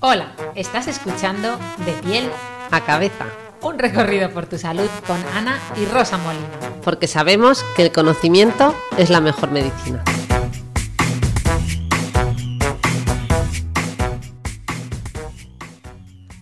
[0.00, 2.30] Hola, estás escuchando De piel
[2.70, 3.26] a cabeza,
[3.62, 6.46] un recorrido por tu salud con Ana y Rosa Molina.
[6.84, 10.02] porque sabemos que el conocimiento es la mejor medicina.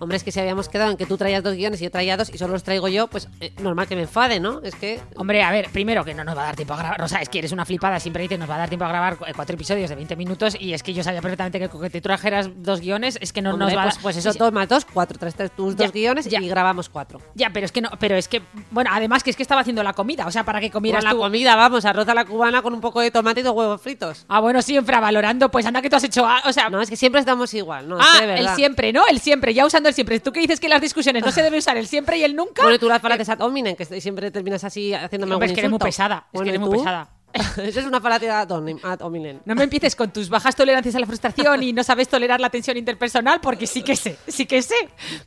[0.07, 2.17] Hombre, es que si habíamos quedado en que tú traías dos guiones y yo traía
[2.17, 4.61] dos y solo los traigo yo, pues eh, normal que me enfade, ¿no?
[4.63, 7.01] Es que Hombre, a ver, primero que no nos va a dar tiempo a grabar.
[7.01, 7.99] Rosa, es que eres una flipada.
[7.99, 10.57] Siempre dices nos va a dar tiempo a grabar cu- cuatro episodios de 20 minutos.
[10.61, 13.43] Y es que yo sabía perfectamente que con que te trajeras dos guiones es que
[13.43, 14.03] no hombre, nos va a pues, dar.
[14.03, 15.19] pues eso, Sí, dos más dos, cuatro.
[15.19, 16.41] Traes tus Ya, dos guiones ya.
[16.41, 17.21] y grabamos cuatro.
[17.35, 19.83] Ya, pero es que no, pero es que, bueno, además que es que estaba haciendo
[19.83, 21.19] la comida, o sea, para que comieras la tú.
[21.19, 24.25] comida, vamos, arroz a la cubana con un poco de tomate y dos huevos fritos.
[24.29, 26.97] Ah, bueno, sí, infravalorando, pues anda que tú has hecho, o sea, No, es que
[26.97, 29.03] siempre estamos igual, no, es ah, que de el siempre, ¿no?
[29.09, 30.21] El siempre, ya usando el siempre.
[30.21, 32.37] Tú que dices que en las discusiones no se debe usar el siempre y el
[32.37, 32.63] nunca.
[32.63, 35.71] Bueno, tú las falacias ad hominem, que siempre terminas así haciéndome algún es que eres
[35.71, 37.11] muy pesada, es que eres ¿y muy pesada.
[37.57, 39.41] Eso es una falacia ad hominem.
[39.45, 42.51] No me empieces con tus bajas tolerancias a la frustración y no sabes tolerar la
[42.51, 44.77] tensión interpersonal, porque sí que sé, sí que sé.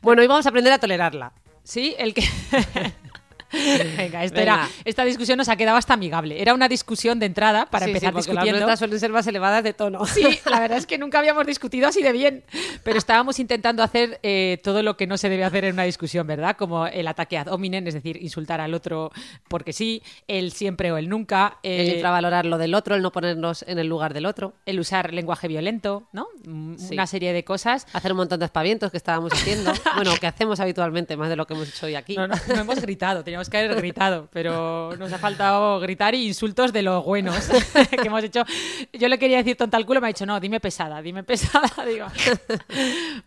[0.01, 1.33] Bueno, hoy vamos a aprender a tolerarla.
[1.63, 2.23] Sí, el que.
[3.97, 4.53] Venga, esto Venga.
[4.53, 6.41] Era, esta discusión nos ha quedado hasta amigable.
[6.41, 8.51] Era una discusión de entrada para Sí, sí, empezar las discutiendo.
[8.59, 10.05] nuestras suelen ser más elevadas de tono.
[10.05, 12.43] Sí, la verdad es que nunca habíamos discutido así de bien,
[12.83, 16.27] pero estábamos intentando hacer eh, todo lo que no se debe hacer en una discusión,
[16.27, 16.55] ¿verdad?
[16.57, 19.11] Como el ataque ad hominem, es decir, insultar al otro
[19.47, 23.11] porque sí, el siempre o el nunca, El eh, infravalorar lo del otro, el no
[23.11, 24.53] ponernos en el lugar del otro.
[24.65, 26.27] el usar lenguaje violento, ¿no?
[26.45, 26.93] Mm, Sí.
[26.93, 27.85] Una serie de cosas.
[27.93, 29.71] Hacer un montón de aspavientos que estábamos haciendo.
[29.95, 32.15] bueno, que hacemos habitualmente, más de lo que hemos hecho hoy aquí.
[32.15, 36.27] No, no, no hemos gritado, teníamos que haber gritado, pero nos ha faltado gritar y
[36.27, 37.47] insultos de los buenos
[37.89, 38.43] que hemos hecho.
[38.91, 41.69] Yo le quería decir tonta al culo, me ha dicho, no, dime pesada, dime pesada.
[41.87, 42.07] Digo,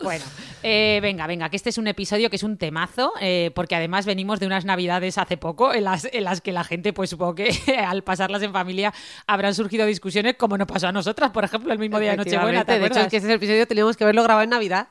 [0.02, 0.24] bueno,
[0.62, 4.04] eh, venga, venga, que este es un episodio que es un temazo, eh, porque además
[4.04, 7.36] venimos de unas navidades hace poco en las, en las que la gente, pues supongo
[7.36, 7.50] que
[7.86, 8.92] al pasarlas en familia
[9.26, 12.64] habrán surgido discusiones como no pasó a nosotras, por ejemplo, el mismo día de Nochebuena.
[12.64, 14.88] ¿te de hecho, es que ese episodio teníamos que haberlo grabado en Navidad.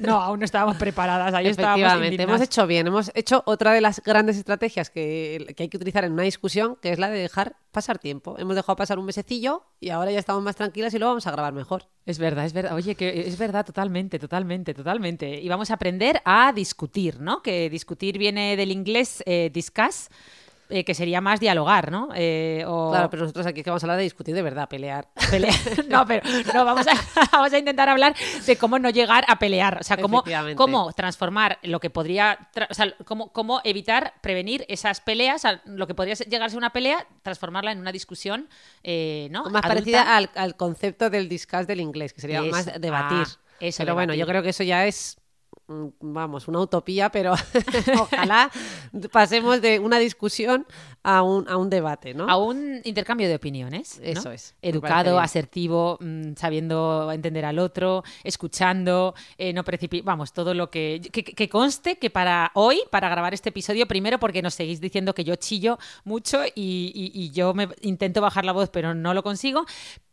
[0.00, 2.86] No, aún no estábamos preparadas, ahí estábamos Efectivamente, hemos hecho bien.
[2.86, 6.76] Hemos hecho otra de las grandes estrategias que, que hay que utilizar en una discusión,
[6.80, 8.36] que es la de dejar pasar tiempo.
[8.38, 11.30] Hemos dejado pasar un mesecillo y ahora ya estamos más tranquilas y lo vamos a
[11.30, 11.88] grabar mejor.
[12.06, 12.74] Es verdad, es verdad.
[12.74, 15.40] Oye, que es verdad totalmente, totalmente, totalmente.
[15.40, 17.42] Y vamos a aprender a discutir, ¿no?
[17.42, 20.08] Que discutir viene del inglés eh, discuss,
[20.70, 22.08] eh, que sería más dialogar, ¿no?
[22.14, 25.08] Eh, o Claro, pero nosotros aquí que vamos a hablar de discutir de verdad, pelear.
[25.30, 25.54] pelear.
[25.88, 26.22] No, pero
[26.54, 26.92] no, vamos a,
[27.32, 28.14] vamos a intentar hablar
[28.46, 29.78] de cómo no llegar a pelear.
[29.80, 32.38] O sea, cómo, transformar lo que podría.
[32.54, 36.50] tra- O sea, cómo, cómo evitar, prevenir esas peleas, lo que podría ser- llegar a
[36.50, 38.48] ser una pelea, transformarla en una discusión,
[38.82, 39.44] eh, ¿no?
[39.44, 39.68] más Adulta.
[39.68, 43.26] parecida al, al concepto del discuss del inglés, que sería más debatir.
[43.26, 45.18] Ah, eso, pero bueno, yo creo que eso ya es,
[46.00, 47.34] vamos, una utopía, pero
[48.00, 48.50] ojalá
[49.12, 50.66] pasemos de una discusión
[51.02, 52.28] a un, a un debate, ¿no?
[52.28, 53.98] A un intercambio de opiniones.
[53.98, 54.04] ¿no?
[54.06, 60.54] Eso es, Educado, asertivo, mm, sabiendo entender al otro, escuchando, eh, no precipi Vamos, todo
[60.54, 61.22] lo que, que.
[61.24, 65.24] que conste que para hoy, para grabar este episodio, primero porque nos seguís diciendo que
[65.24, 69.22] yo chillo mucho y, y- y yo me intento bajar la voz, pero no lo
[69.22, 69.64] consigo.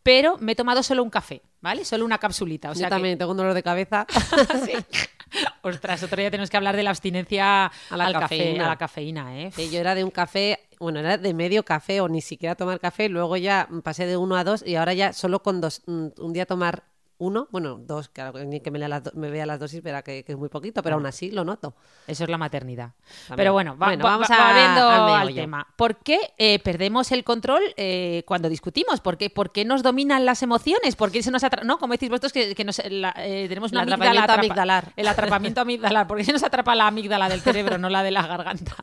[0.03, 1.83] Pero me he tomado solo un café, ¿vale?
[1.83, 2.69] Solo una capsulita.
[2.69, 4.05] O yo que- también tengo un dolor de cabeza.
[4.65, 4.73] Sí.
[5.61, 8.65] Ostras, otro día tenemos que hablar de la abstinencia A la al café, cafeína.
[8.65, 9.51] a la cafeína, ¿eh?
[9.55, 12.79] Sí, yo era de un café, bueno, era de medio café o ni siquiera tomar
[12.79, 16.07] café, luego ya pasé de uno a dos y ahora ya solo con dos, mm,
[16.19, 16.83] un día tomar
[17.17, 20.01] uno, bueno, dos, claro, ni que me, lea las do- me vea las dosis, verá
[20.01, 21.73] que, que es muy poquito, pero aún así lo noto.
[22.07, 22.91] Eso es la maternidad.
[23.27, 23.37] También.
[23.37, 25.67] Pero bueno, va- Bueno, va- vamos va- a- volviendo al tema.
[25.77, 28.99] ¿Por qué eh, perdemos el control eh, cuando discutimos?
[29.01, 30.95] ¿Por qué, por qué nos dominan las emociones?
[30.95, 33.71] ¿Por qué se nos atra- no, como decís vosotros que, que nos, la- eh, tenemos
[33.71, 34.93] una El amígdala atrapa- amigdalar.
[34.95, 36.07] El atrapamiento amigdalar.
[36.07, 38.73] ¿Por qué se nos atrapa la amígdala del cerebro, no la de la garganta?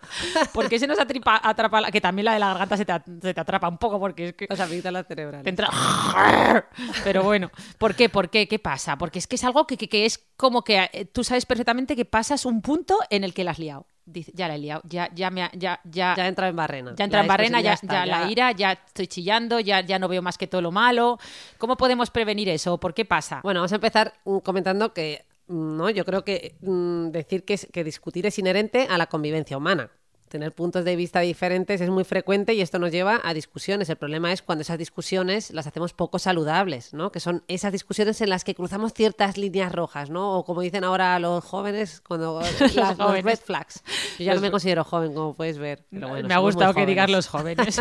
[0.52, 2.92] ¿Por qué se nos atripa- atrapa la- que también la de la garganta se te,
[3.20, 5.44] se te atrapa un poco porque es que Las amígdalas cerebrales.
[5.44, 5.68] te entra...
[7.04, 8.08] Pero bueno, ¿por qué?
[8.08, 8.48] ¿Por qué?
[8.48, 8.96] ¿Qué pasa?
[8.98, 11.96] Porque es que es algo que, que- que es como que eh, tú sabes perfectamente
[11.96, 13.86] que pasas un punto en el que la has liado.
[14.04, 16.92] Dice, ya la he liado, ya, ya me ha- ya, ya, Ya entra en barrena.
[16.96, 17.70] ya entra en barrena, ya,
[18.06, 21.18] la ira, ya estoy chillando, ya, ya no veo más que todo lo malo.
[21.58, 22.78] ¿Cómo podemos prevenir eso?
[22.78, 23.40] ¿Por qué pasa?
[23.44, 27.54] Bueno, vamos a empezar mm, comentando que mm, no, yo creo que mm, decir que,
[27.54, 29.88] es- que discutir es inherente a la convivencia humana.
[30.32, 33.90] Tener puntos de vista diferentes es muy frecuente y esto nos lleva a discusiones.
[33.90, 37.12] El problema es cuando esas discusiones las hacemos poco saludables, ¿no?
[37.12, 40.38] Que son esas discusiones en las que cruzamos ciertas líneas rojas, ¿no?
[40.38, 42.40] O como dicen ahora los jóvenes, cuando
[42.74, 43.84] las, los red flags.
[44.18, 45.84] Yo ya no me considero joven, como puedes ver.
[45.90, 47.80] pero bueno, me ha gustado que digas los jóvenes.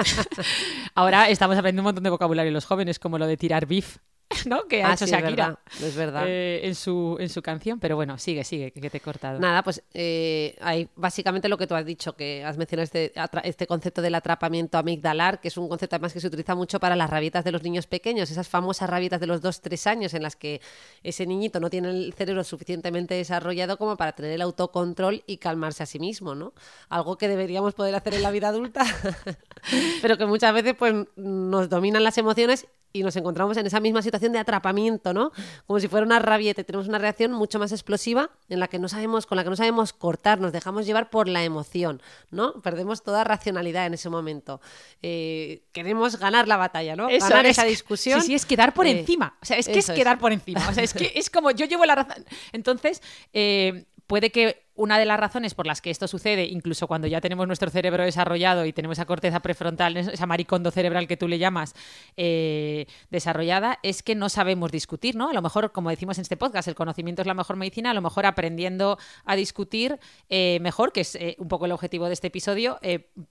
[0.94, 3.98] Ahora estamos aprendiendo un montón de vocabulario los jóvenes, como lo de tirar beef,
[4.46, 4.68] ¿no?
[4.68, 6.24] Que ha Ah, hecho sí, es verdad, es verdad.
[6.28, 7.80] eh, en, su, en su canción.
[7.80, 9.40] Pero bueno, sigue, sigue, que te he cortado.
[9.40, 13.14] Nada, pues eh, hay básicamente lo que tú has dicho, que has mencionado este,
[13.44, 16.96] este concepto del atrapamiento amigdalar, que es un concepto además que se utiliza mucho para
[16.96, 20.36] las rabietas de los niños pequeños, esas famosas rabietas de los 2-3 años en las
[20.36, 20.62] que
[21.04, 25.84] ese niñito no tiene el cerebro suficientemente desarrollado como para tener el autocontrol y calmarse
[25.84, 26.54] a sí mismo, ¿no?
[26.90, 28.84] Algo que deberíamos poder hacer en la vida adulta,
[30.02, 34.02] pero que muchas veces pues nos dominan las emociones y nos encontramos en esa misma
[34.02, 35.32] situación de atrapamiento, ¿no?
[35.66, 38.90] Como si fuera una rabieta tenemos una reacción mucho más explosiva en la que no
[38.90, 42.02] sabemos, con la que no sabemos cortar, nos dejamos llevar por la emoción,
[42.32, 42.54] ¿no?
[42.62, 44.60] Perdemos toda racionalidad en ese momento.
[45.02, 47.10] Eh, queremos ganar la batalla, ¿no?
[47.10, 48.22] Eso ganar es- esa discusión.
[48.22, 49.38] Sí, sí, es quedar por eh, encima.
[49.42, 49.98] O sea, es que eso es.
[50.00, 50.68] quedar por encima.
[50.70, 52.26] O sea, es que es como yo llevo la razón.
[52.52, 53.02] Entonces,
[53.34, 57.22] eh, puede que una de las razones por las que esto sucede, incluso cuando ya
[57.22, 61.38] tenemos nuestro cerebro desarrollado y tenemos esa corteza prefrontal, esa maricondo cerebral que tú le
[61.38, 61.76] llamas,
[62.18, 65.30] eh, desarrollada, es que no sabemos discutir, ¿no?
[65.30, 67.94] A lo mejor, como decimos en este podcast, el conocimiento es la mejor medicina, a
[67.94, 72.14] lo mejor aprendiendo a discutir eh, mejor, que es eh, un poco el objetivo de
[72.14, 72.80] este episodio,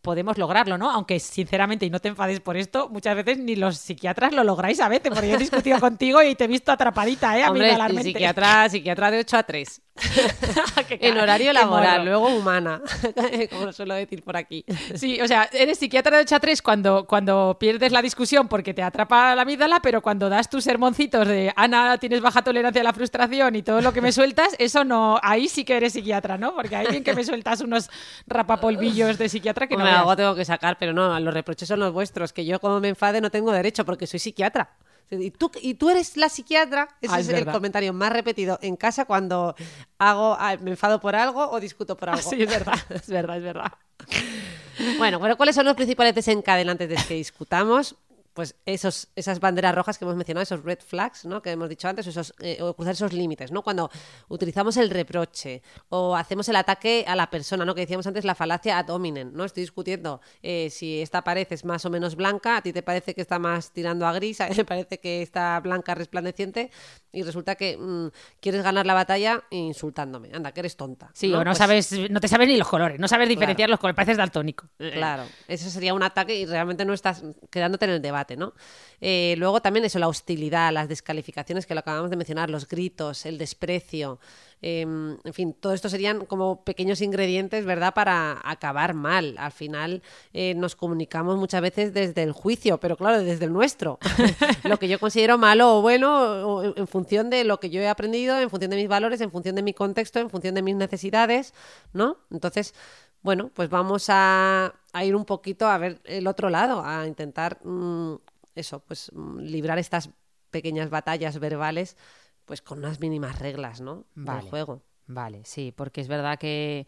[0.02, 0.90] podemos lograrlo, ¿no?
[0.90, 4.80] Aunque sinceramente, y no te enfades por esto, muchas veces ni los psiquiatras lo lográis
[4.80, 7.46] a veces, porque yo he discutido contigo y te he visto atrapadita, ¿eh?
[7.46, 8.10] Hombre, y Amigdalarmente.
[8.10, 9.82] psiquiatra, psiquiatra de 8 a 3.
[10.88, 12.80] Qué en cara, horario laboral, luego humana,
[13.50, 14.64] como lo suelo decir por aquí.
[14.94, 18.74] Sí, o sea, eres psiquiatra de 8 a 3 cuando, cuando pierdes la discusión porque
[18.74, 22.84] te atrapa la amígdala, pero cuando das tus sermoncitos de Ana, tienes baja tolerancia a
[22.84, 26.38] la frustración y todo lo que me sueltas, eso no, ahí sí que eres psiquiatra,
[26.38, 26.54] ¿no?
[26.54, 27.90] Porque ahí bien que me sueltas unos
[28.26, 29.98] rapapolvillos de psiquiatra que no veas.
[29.98, 32.88] algo tengo que sacar, pero no, los reproches son los vuestros, que yo como me
[32.88, 34.70] enfade no tengo derecho porque soy psiquiatra.
[35.10, 38.58] Y tú, y tú eres la psiquiatra, ese Ah, es, es el comentario más repetido
[38.62, 39.56] en casa cuando
[39.98, 42.30] hago ah, me enfado por algo o discuto por Ah, algo.
[42.30, 43.72] sí, es verdad, es verdad, es verdad.
[44.98, 47.96] Bueno, pero ¿cuáles son los principales desencadenantes de que discutamos?
[48.32, 51.42] Pues esos, esas banderas rojas que hemos mencionado, esos red flags, ¿no?
[51.42, 53.62] Que hemos dicho antes, esos, eh, o cruzar esos límites, ¿no?
[53.62, 53.90] Cuando
[54.28, 57.74] utilizamos el reproche o hacemos el ataque a la persona, ¿no?
[57.74, 59.44] Que decíamos antes la falacia ad hominem, ¿no?
[59.44, 63.14] Estoy discutiendo eh, si esta pared es más o menos blanca, a ti te parece
[63.14, 66.70] que está más tirando a gris, a mí me parece que está blanca resplandeciente
[67.12, 68.08] y resulta que mm,
[68.40, 70.30] quieres ganar la batalla insultándome.
[70.32, 71.10] Anda, que eres tonta.
[71.14, 73.78] Sí, o no Pues- sabes, no te sabes ni los colores, no sabes diferenciar los
[73.80, 74.68] colores, pareces daltónico.
[74.78, 78.54] Claro, eso sería un ataque y realmente no estás quedándote en el debate, ¿no?
[79.00, 83.26] Eh, luego también eso, la hostilidad, las descalificaciones que lo acabamos de mencionar, los gritos,
[83.26, 84.18] el desprecio,
[84.62, 89.36] eh, en fin, todo esto serían como pequeños ingredientes, ¿verdad?, para acabar mal.
[89.38, 93.98] Al final eh, nos comunicamos muchas veces desde el juicio, pero claro, desde el nuestro.
[94.64, 98.38] lo que yo considero malo o bueno en función de lo que yo he aprendido,
[98.38, 101.54] en función de mis valores, en función de mi contexto, en función de mis necesidades,
[101.92, 102.18] ¿no?
[102.30, 102.74] Entonces,
[103.22, 107.58] bueno, pues vamos a, a ir un poquito a ver el otro lado, a intentar
[107.64, 108.14] mm,
[108.54, 110.10] eso, pues mm, librar estas
[110.50, 111.96] pequeñas batallas verbales,
[112.44, 114.04] pues con unas mínimas reglas, ¿no?
[114.14, 114.40] Vale.
[114.40, 114.82] Del juego.
[115.06, 116.86] Vale, sí, porque es verdad que,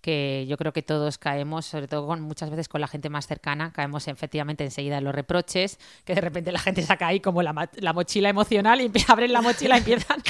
[0.00, 3.26] que yo creo que todos caemos, sobre todo con, muchas veces con la gente más
[3.26, 7.42] cercana, caemos efectivamente enseguida en los reproches, que de repente la gente saca ahí como
[7.42, 10.20] la, la mochila emocional y abren la mochila y empiezan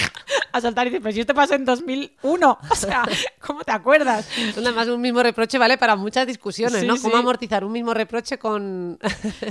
[0.52, 3.02] a soltar y dicen, pero si esto pasó en 2001, o sea,
[3.45, 4.28] ¿cómo te acuerdas?
[4.57, 6.97] Además, un mismo reproche vale para muchas discusiones, Sí, ¿no?
[6.97, 7.21] ¿Cómo sí.
[7.21, 8.99] amortizar un mismo reproche con...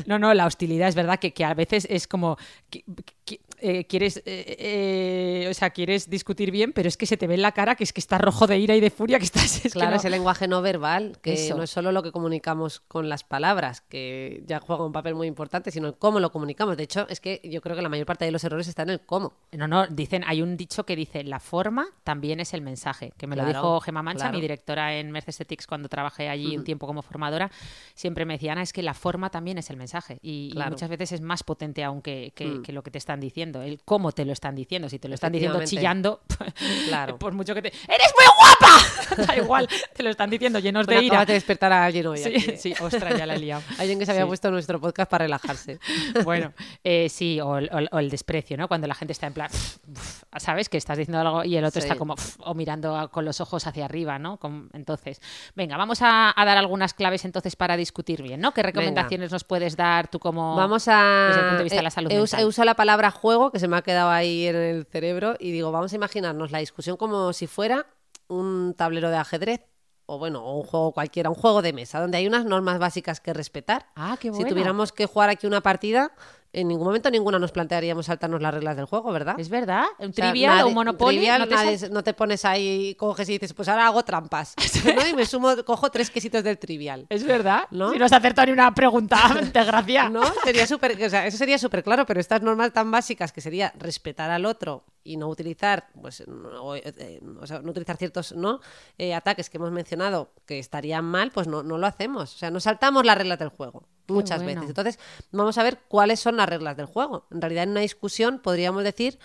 [0.06, 2.38] No, no, la hostilidad es verdad que, que a veces es como
[2.70, 2.84] que-
[3.26, 7.28] que- eh, quieres, eh, eh, o sea, quieres discutir bien, pero es que se te
[7.28, 9.26] ve en la cara que es que estás rojo de ira y de furia, que
[9.26, 9.58] estás...
[9.66, 11.56] es que Claro, no- ese lenguaje no verbal, que Eso.
[11.56, 15.28] no es solo lo que comunicamos con las palabras, que ya juega un papel muy
[15.28, 16.78] importante, sino el cómo lo comunicamos.
[16.78, 18.90] De hecho, es que yo creo que la mayor parte de los errores está en
[18.92, 19.34] el cómo.
[19.52, 23.28] No, no, dicen, hay un dicho que dice, la forma también es el mensaje, que
[23.28, 24.36] me lo dijo Gemma Mancha, claro.
[24.36, 27.52] mi directora en Mercesetics cuando trabajé allí un tiempo como formadora,
[27.96, 31.14] siempre me decía, Ana, es que la forma también es el mensaje y, muchas veces
[31.14, 32.62] es más potente aún que, que- Mm.
[32.64, 35.16] que lo que te están diciendo, el cómo te lo están diciendo, si te lo
[35.16, 36.22] están diciendo chillando,
[36.88, 37.18] Claro.
[37.18, 37.68] por mucho que te...
[37.70, 39.26] ¡Eres muy guapa!
[39.28, 41.26] da igual, te lo están diciendo llenos de ira.
[41.26, 42.18] de despertar a alguien hoy.
[42.20, 42.58] Sí, aquí, ¿eh?
[42.58, 43.62] sí, ostras, ya la he liado.
[43.80, 44.28] Alguien que se había Sí.
[44.28, 45.80] puesto nuestro podcast para relajarse.
[46.24, 46.54] Bueno,
[46.84, 48.68] eh, sí, o el, o el- o el desprecio, ¿no?
[48.68, 50.70] Cuando la gente está en plan, "Uf", ¿sabes?
[50.70, 51.88] Que estás diciendo algo y el otro Sí.
[51.88, 54.38] está como, "Uf", o mirando a- con los ojos hacia arriba, ¿no?
[54.38, 55.22] Con- entonces,
[55.56, 58.54] venga, vamos a, a dar algunas claves entonces para discutir bien, ¿no?
[58.54, 60.56] ¿Qué recomendaciones nos puedes dar tú como...
[60.56, 61.26] Vamos a.
[61.30, 62.42] desde el punto de vista de la eh, salud he, us- mental?
[62.42, 65.52] he usado la palabra juego que se me ha quedado ahí en el cerebro y
[65.52, 67.86] digo, vamos a imaginarnos la discusión como si fuera
[68.30, 69.66] un tablero de ajedrez.
[70.12, 73.20] o bueno, o un juego cualquiera, un juego de mesa, donde hay unas normas básicas
[73.20, 73.86] que respetar.
[73.96, 74.48] Ah, qué Si bueno.
[74.48, 76.12] tuviéramos que jugar aquí una partida,
[76.52, 79.40] en ningún momento ninguna nos plantearíamos saltarnos las reglas del juego, ¿verdad?
[79.40, 81.18] Es verdad, un O sea, trivial o un Monopoly.
[81.18, 84.04] trivial, no te nadie- sal- no te pones ahí, coges y dices, pues ahora hago
[84.04, 84.56] trampas.
[84.96, 85.08] ¿no?
[85.08, 87.06] Y me sumo, cojo tres quesitos del trivial.
[87.10, 87.92] Es verdad, ¿No?
[87.92, 89.18] Si no has acertado ni una pregunta,
[89.54, 90.10] desgracia.
[90.10, 90.22] ¿No?
[90.44, 93.72] Sería súper, o sea, eso sería súper claro, pero estas normas tan básicas que sería
[93.78, 98.32] respetar al otro y no utilizar, pues, no, o, eh, o sea, no utilizar ciertos
[98.36, 98.60] ¿no?
[98.98, 102.34] Eh, ataques que hemos mencionado que estarían mal, pues no, no lo hacemos.
[102.34, 104.62] O sea, nos saltamos las reglas del juego muchas bueno.
[104.62, 104.70] veces.
[104.70, 105.00] Entonces,
[105.32, 107.26] vamos a ver cuáles son las reglas del juego.
[107.32, 109.20] En realidad, en una discusión podríamos decir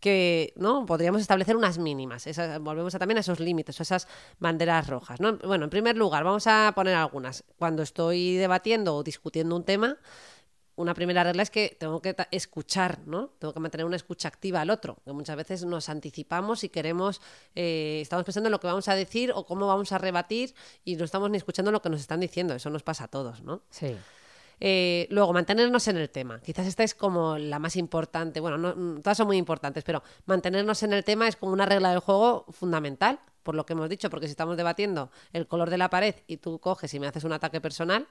[0.00, 4.06] que no podríamos establecer unas mínimas Esas- volvemos a, también a esos límites o esas
[4.38, 5.38] banderas rojas ¿no?
[5.38, 9.96] bueno en primer lugar vamos a poner algunas cuando estoy debatiendo o discutiendo un tema
[10.76, 13.30] una primera regla es que tengo que escuchar, ¿no?
[13.40, 17.20] Tengo que mantener una escucha activa al otro, que muchas veces nos anticipamos y queremos,
[17.56, 20.54] eh, estamos pensando en lo que vamos a decir o cómo vamos a rebatir
[20.84, 22.54] y no estamos ni escuchando lo que nos están diciendo.
[22.54, 23.62] Eso nos pasa a todos, ¿no?
[23.70, 23.96] Sí.
[24.60, 26.40] Eh, luego, mantenernos en el tema.
[26.40, 28.40] Quizás esta es como la más importante.
[28.40, 31.66] Bueno, no- mm, todas son muy importantes, pero mantenernos en el tema es como una
[31.66, 35.70] regla del juego fundamental, por lo que hemos dicho, porque si estamos debatiendo el color
[35.70, 38.06] de la pared y tú coges y me haces un ataque personal,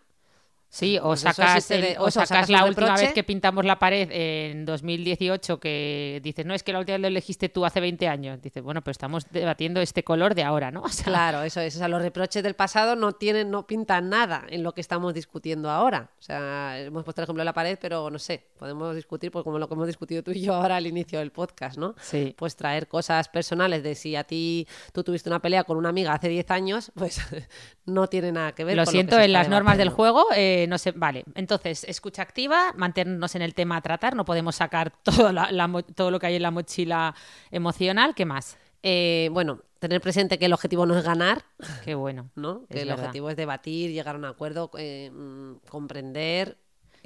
[0.70, 3.80] Sí, o Pues sacas, el- de- o sacas sacas la última vez que pintamos la
[3.80, 7.80] pared en 2018 que dices, no, es que la última vez lo elegiste tú hace
[7.80, 8.42] 20 años.
[8.42, 10.82] Dices, bueno, pero estamos debatiendo este color de ahora, ¿no?
[10.88, 11.76] O sea, Claro, eso es.
[11.76, 15.14] O sea, los reproches del pasado no tienen, no pintan nada en lo que estamos
[15.14, 16.12] discutiendo ahora.
[16.20, 19.44] O sea, hemos puesto el ejemplo de la pared, pero no sé, podemos discutir, pues
[19.44, 21.96] como lo que hemos discutido tú y yo ahora al inicio del podcast, ¿no?
[22.02, 22.36] Sí.
[22.38, 26.14] Pues traer cosas personales de si a ti tú tuviste una pelea con una amiga
[26.14, 27.20] hace 10 años, pues
[27.86, 30.26] no tiene nada que ver Lo con siento, que se en las normas del juego
[30.36, 31.26] eh, no sé, vale.
[31.36, 35.68] Entonces, escucha activa, mantenernos en el tema a tratar, no podemos sacar todo, la- la
[35.68, 37.14] mo- todo lo que hay en la mochila
[37.52, 38.16] emocional.
[38.16, 38.58] ¿Qué más?
[38.84, 41.44] Eh, bueno, tener presente que el objetivo no es ganar,
[41.84, 42.30] Qué bueno.
[42.36, 42.66] ¿no?
[42.68, 43.06] Que el verdad.
[43.06, 46.58] objetivo es debatir, llegar a un acuerdo, eh, mm, comprender.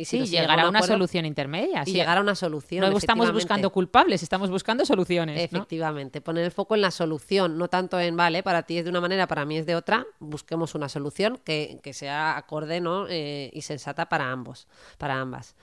[0.01, 1.83] Y si Sí, llegar a un una acuerdo, solución intermedia.
[1.83, 1.93] Y sí.
[1.93, 2.89] llegar a una solución.
[2.89, 5.35] no estamos buscando culpables, estamos buscando soluciones.
[5.35, 5.59] ¿no?
[5.59, 8.89] Efectivamente, poner el foco en la solución, no tanto en, vale, para ti es de
[8.89, 13.07] una manera, para mí es de otra, busquemos una solución que, que sea acorde ¿no?
[13.09, 14.67] Eh, y sensata para ambos,
[14.97, 15.55] para ambas.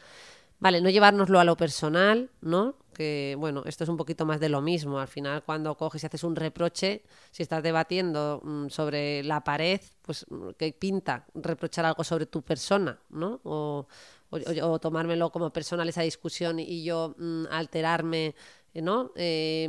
[0.61, 2.75] Vale, no llevárnoslo a lo personal, ¿no?
[2.93, 4.99] Que, bueno, esto es un poquito más de lo mismo.
[4.99, 9.81] Al final, cuando coges y haces un reproche, si estás debatiendo mm, sobre la pared,
[10.03, 13.41] pues mm, que pinta reprochar algo sobre tu persona, ¿no?
[13.45, 13.87] O,
[14.31, 18.35] o- o- o tomármelo como personal esa discusión y yo mm, alterarme,
[18.75, 19.13] eh, ¿no?
[19.17, 19.69] Eh,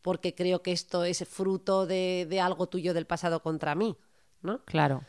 [0.00, 3.96] porque creo que esto es fruto de, de algo tuyo del pasado contra mí,
[4.42, 4.64] ¿no?
[4.64, 5.04] Claro.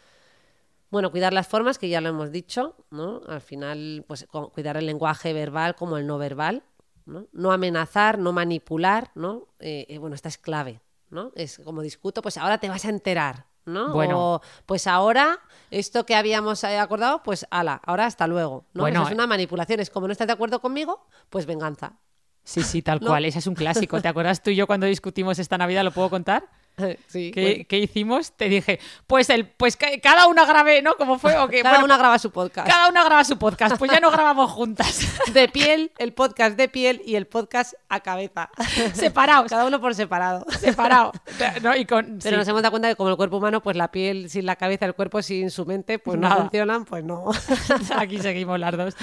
[0.91, 3.21] Bueno, cuidar las formas, que ya lo hemos dicho, ¿no?
[3.27, 6.63] Al final, pues cuidar el lenguaje verbal como el no verbal,
[7.05, 7.25] ¿no?
[7.31, 9.47] No amenazar, no manipular, ¿no?
[9.59, 11.31] Eh, eh, bueno, esta es clave, ¿no?
[11.35, 13.93] Es como discuto, pues ahora te vas a enterar, ¿no?
[13.93, 14.35] Bueno.
[14.35, 15.39] O, pues ahora,
[15.71, 18.81] esto que habíamos eh, acordado, pues ala, ahora hasta luego, ¿no?
[18.83, 19.15] Bueno, Eso es eh.
[19.15, 21.93] una manipulación, es como no estás de acuerdo conmigo, pues venganza.
[22.43, 23.07] Sí, sí, tal No.
[23.07, 23.23] cual.
[23.25, 24.01] Ese es un clásico.
[24.01, 25.83] ¿Te acuerdas tú y yo cuando discutimos esta Navidad?
[25.83, 26.43] ¿Lo puedo contar?
[27.07, 27.63] sí, ¿Qué, bueno.
[27.69, 28.31] qué hicimos?
[28.33, 30.95] Te dije, pues el, pues ca- cada una grabe, ¿no?
[30.95, 31.37] ¿Cómo fue?
[31.37, 32.67] O que, Cada bueno, una graba su podcast.
[32.67, 33.77] cada una graba su podcast.
[33.77, 35.07] Pues ya no grabamos juntas.
[35.33, 38.49] De piel, el podcast de piel y el podcast a cabeza.
[38.93, 39.49] Separados.
[39.49, 40.45] Cada uno por separado.
[40.59, 41.11] Separado.
[41.61, 41.75] ¿no?
[41.75, 42.37] Y con, Pero sí.
[42.37, 44.85] nos hemos dado cuenta que como el cuerpo humano, pues la piel sin la cabeza,
[44.85, 47.25] el cuerpo sin su mente, pues no funcionan, pues no.
[47.97, 48.95] Aquí seguimos las dos.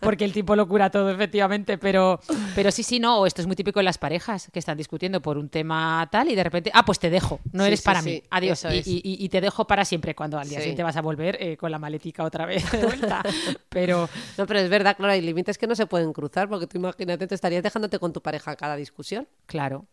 [0.00, 1.78] Porque el tipo lo cura todo, efectivamente.
[1.78, 2.20] Pero,
[2.54, 3.26] pero sí, sí, no.
[3.26, 6.34] Esto es muy típico en las parejas que están discutiendo por un tema tal y
[6.34, 7.38] de repente, ah, pues te dejo.
[7.52, 8.22] No Sí, eres sí, para sí, mí.
[8.30, 8.64] Adiós.
[8.84, 10.62] Y, y- te dejo para siempre cuando al día Sí.
[10.64, 13.22] siguiente vas a volver eh, con la maletica otra vez de vuelta.
[13.68, 16.78] Pero No, pero es verdad, claro, hay límites que no se pueden cruzar, porque tú
[16.78, 19.28] imagínate, te estarías dejándote con tu pareja cada discusión.
[19.46, 19.86] claro.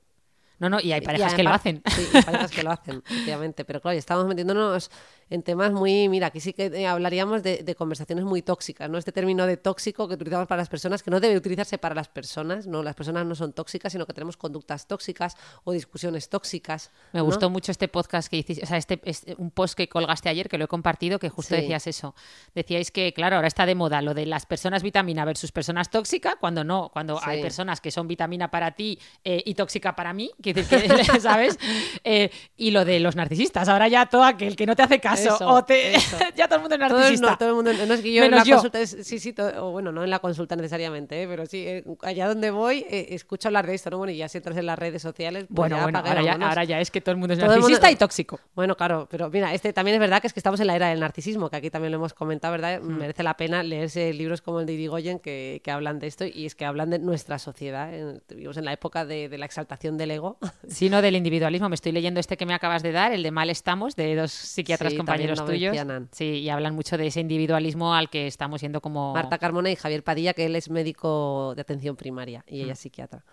[0.61, 1.81] No, no, y hay Y parejas que lo hacen.
[1.87, 3.63] Sí, hay parejas que lo hacen, efectivamente.
[3.63, 4.91] Pero claro, estamos metiéndonos
[5.29, 6.09] en temas muy.
[6.09, 8.97] Mira, aquí sí que eh, hablaríamos de, de conversaciones muy tóxicas, ¿no?
[8.97, 12.07] Este término de tóxico que utilizamos para las personas, que no debe utilizarse para las
[12.07, 12.81] personas, ¿no?
[12.83, 16.91] Las personas no son tóxicas, sino que tenemos conductas tóxicas o discusiones tóxicas.
[17.13, 17.25] Me ¿no?
[17.25, 20.49] gustó mucho este podcast que hiciste, o sea, este, este- un post que colgaste ayer
[20.49, 21.61] que lo he compartido, que justo Sí.
[21.61, 22.15] decías eso.
[22.55, 26.35] Decíais que, claro, ahora está de moda lo de las personas vitamina versus personas tóxicas,
[26.39, 27.23] cuando no, cuando Sí.
[27.27, 30.63] hay personas que son vitamina para ti eh, y tóxica para mí, que que,
[31.21, 31.57] ¿sabes?
[32.03, 35.18] Eh, y lo de los narcisistas, ahora ya todo aquel que no te hace caso
[35.27, 35.95] Eso, o te...
[35.95, 36.17] eso.
[36.35, 37.31] ya todo el mundo es Todo narcisista.
[37.31, 38.55] no, todo el mundo, no es que yo en Menos la yo.
[38.57, 41.27] consulta, es- sí, sí, todo- o bueno, no en la consulta necesariamente, ¿eh?
[41.27, 43.97] pero sí, eh, allá donde voy eh, escucho hablar de esto, ¿no?
[43.97, 46.33] Bueno, y ya si entras en las redes sociales, pues Bueno, ya bueno, ahora ya,
[46.33, 48.39] ahora ya es que todo el mundo es Todo el mundo- narcisista y tóxico.
[48.55, 50.89] Bueno, claro, pero mira, este también es verdad que es que estamos en la era
[50.89, 52.81] del narcisismo, que aquí también lo hemos comentado, ¿verdad?
[52.81, 52.97] Hmm.
[52.97, 56.45] Merece la pena leerse libros como el de Irigoyen que, que hablan de esto y
[56.45, 57.93] es que hablan de nuestra sociedad.
[57.93, 60.37] eh, Vivimos en la época de, de la exaltación del ego.
[60.67, 61.69] Sino del individualismo.
[61.69, 64.31] Me estoy leyendo este que me acabas de dar, el de Mal Estamos, de dos
[64.31, 65.77] psiquiatras Sí, compañeros tuyos.
[66.11, 69.13] Sí, y hablan mucho de ese individualismo al que estamos yendo como...
[69.13, 72.79] Marta Carmona y Javier Padilla, que él es médico de atención primaria y ella es
[72.79, 73.23] psiquiatra.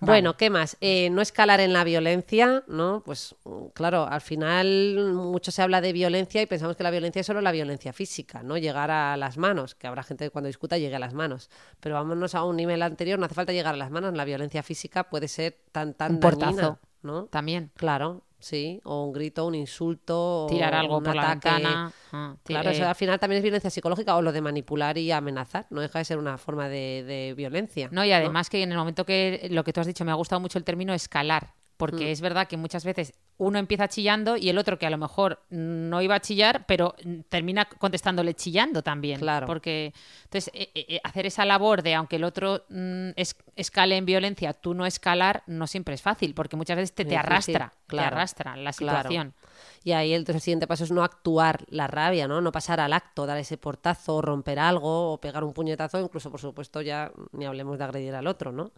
[0.00, 0.20] Vale.
[0.20, 0.76] Bueno, ¿qué más?
[0.80, 3.02] Eh, no escalar en la violencia, ¿no?
[3.04, 7.20] Pues mm, claro, al final mucho se habla de violencia y pensamos que la violencia
[7.20, 8.58] es solo la violencia física, ¿no?
[8.58, 11.48] Llegar a las manos, que habrá gente que cuando discuta llegue a las manos.
[11.80, 14.62] Pero vámonos a un nivel anterior, no hace falta llegar a las manos, la violencia
[14.62, 17.26] física puede ser tan, tan Un dañina, ¿no?
[17.26, 17.70] También.
[17.76, 21.48] Claro, sí, o un grito, un insulto, o Tirar algo un por la ataque.
[21.54, 21.92] ventana.
[22.12, 25.10] ah, Claro, eh, eso al final también es violencia psicológica o lo de manipular y
[25.10, 25.66] amenazar.
[25.70, 27.88] No deja de ser una forma de, de violencia.
[27.90, 30.14] No, y además que en el momento que lo que tú has dicho, me ha
[30.14, 31.76] gustado mucho el término escalar, Mm.
[31.76, 34.96] porque es verdad que muchas veces uno empieza chillando y el otro que a lo
[34.96, 39.18] mejor no iba a chillar, pero mm, termina contestándole chillando también.
[39.18, 39.46] Claro.
[39.46, 39.92] Porque
[40.24, 44.06] entonces eh, eh, eh, hacer esa labor de aunque el otro mm, es- escale en
[44.06, 47.86] violencia, tú no escalar, no siempre es fácil, porque muchas veces te, te arrastra, te
[47.88, 48.98] claro, arrastra la claro.
[48.98, 49.34] situación.
[49.82, 52.40] Y ahí el siguiente paso es no actuar la rabia, ¿no?
[52.40, 56.40] No pasar al acto, dar ese portazo, romper algo o pegar un puñetazo, incluso por
[56.40, 58.70] supuesto ya ni hablemos de agredir al otro, ¿no?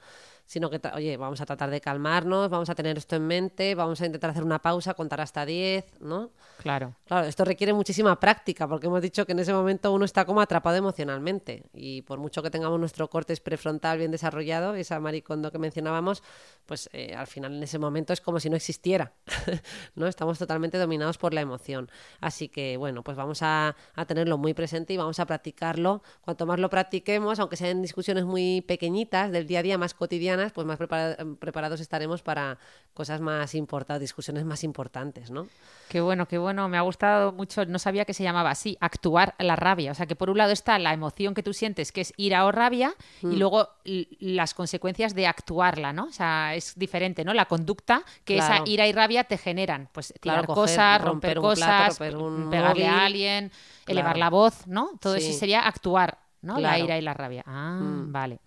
[0.47, 4.00] Sino que, oye, vamos a tratar de calmarnos, vamos a tener esto en mente, vamos
[4.00, 6.31] a intentar hacer una pausa, contar hasta 10, ¿no?
[6.59, 6.95] Claro.
[7.05, 10.41] Claro, esto requiere muchísima práctica porque hemos dicho que en ese momento uno está como
[10.41, 15.59] atrapado emocionalmente y por mucho que tengamos nuestro córtex prefrontal bien desarrollado, esa maricondo que
[15.59, 16.23] mencionábamos,
[16.65, 19.12] pues eh, al final en ese momento es como si no existiera,
[19.97, 20.07] ¿no?
[20.07, 21.91] Estamos totalmente dominados por la emoción.
[22.21, 26.03] Así que bueno, pues vamos a, a tenerlo muy presente y vamos a practicarlo.
[26.21, 30.36] Cuanto más lo practiquemos, aunque sean discusiones muy pequeñitas del día a día, más cotidianas,
[30.52, 32.59] pues más prepara- preparados estaremos para
[32.95, 35.49] cosas más importantes, discusiones más importantes, ¿no?
[35.88, 36.69] Qué bueno, qué bueno.
[36.69, 37.64] Me ha gustado mucho.
[37.66, 39.93] No sabía que se llamaba así, actuar la rabia.
[39.93, 42.45] O sea, que por un lado está la emoción que tú sientes, que es ira
[42.45, 43.33] o rabia, Mm.
[43.33, 46.05] y luego l- las consecuencias de actuarla, ¿no?
[46.07, 47.33] O sea, es diferente, ¿no?
[47.35, 48.55] La conducta que Claro.
[48.55, 49.88] esa ira y rabia te generan.
[49.93, 52.99] Pues tirar Claro, coger, cosas, romper romper, un plato, cosas, romper un pegarle móvil.
[53.00, 53.52] a alguien,
[53.87, 54.90] elevar la voz, ¿no?
[55.00, 55.28] Todo Sí.
[55.31, 56.59] eso sería actuar, ¿no?
[56.59, 56.76] La.
[56.78, 56.85] Mm.
[56.85, 57.45] ira y la rabia.
[57.47, 58.40] Ah, vale.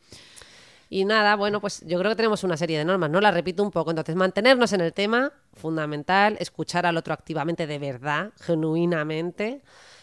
[0.89, 3.22] Y nada, bueno, pues yo creo que tenemos una serie de normas, ¿no?
[3.22, 3.92] La repito un poco.
[3.92, 9.61] Entonces, mantenernos en el tema, fundamental, escuchar al otro activamente de verdad, genuinamente,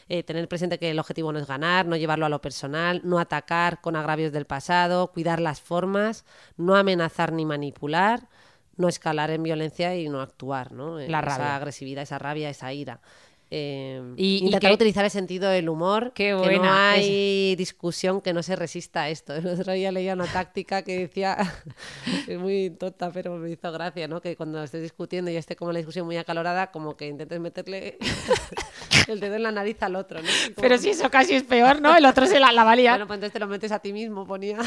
[0.08, 3.18] eh, tener presente que el objetivo no es ganar, no llevarlo a lo personal, no
[3.18, 6.24] atacar con agravios del pasado, cuidar las formas,
[6.56, 8.28] no amenazar ni manipular,
[8.76, 10.98] no escalar en violencia y no actuar, ¿no?
[10.98, 11.56] La esa rabia.
[11.56, 13.00] agresividad, esa rabia, esa ira.
[13.48, 17.54] Eh, Y- y intentar que- utilizar el sentido del humor, Qué que no buena, hay
[17.54, 19.34] discusión que no se resista a esto.
[19.36, 21.36] El otro día leía una táctica que decía,
[22.26, 24.20] es muy tonta, pero me hizo gracia, ¿no?
[24.20, 27.98] Que cuando estés discutiendo y esté como la discusión muy acalorada, como que intentes meterle
[29.08, 30.28] el dedo en la nariz al otro, ¿no?
[30.54, 31.96] Como- Pero si eso casi es peor, ¿no?
[31.96, 32.90] El otro se la, la valía.
[32.92, 34.58] Bueno, pues entonces te lo metes a ti mismo, ponía.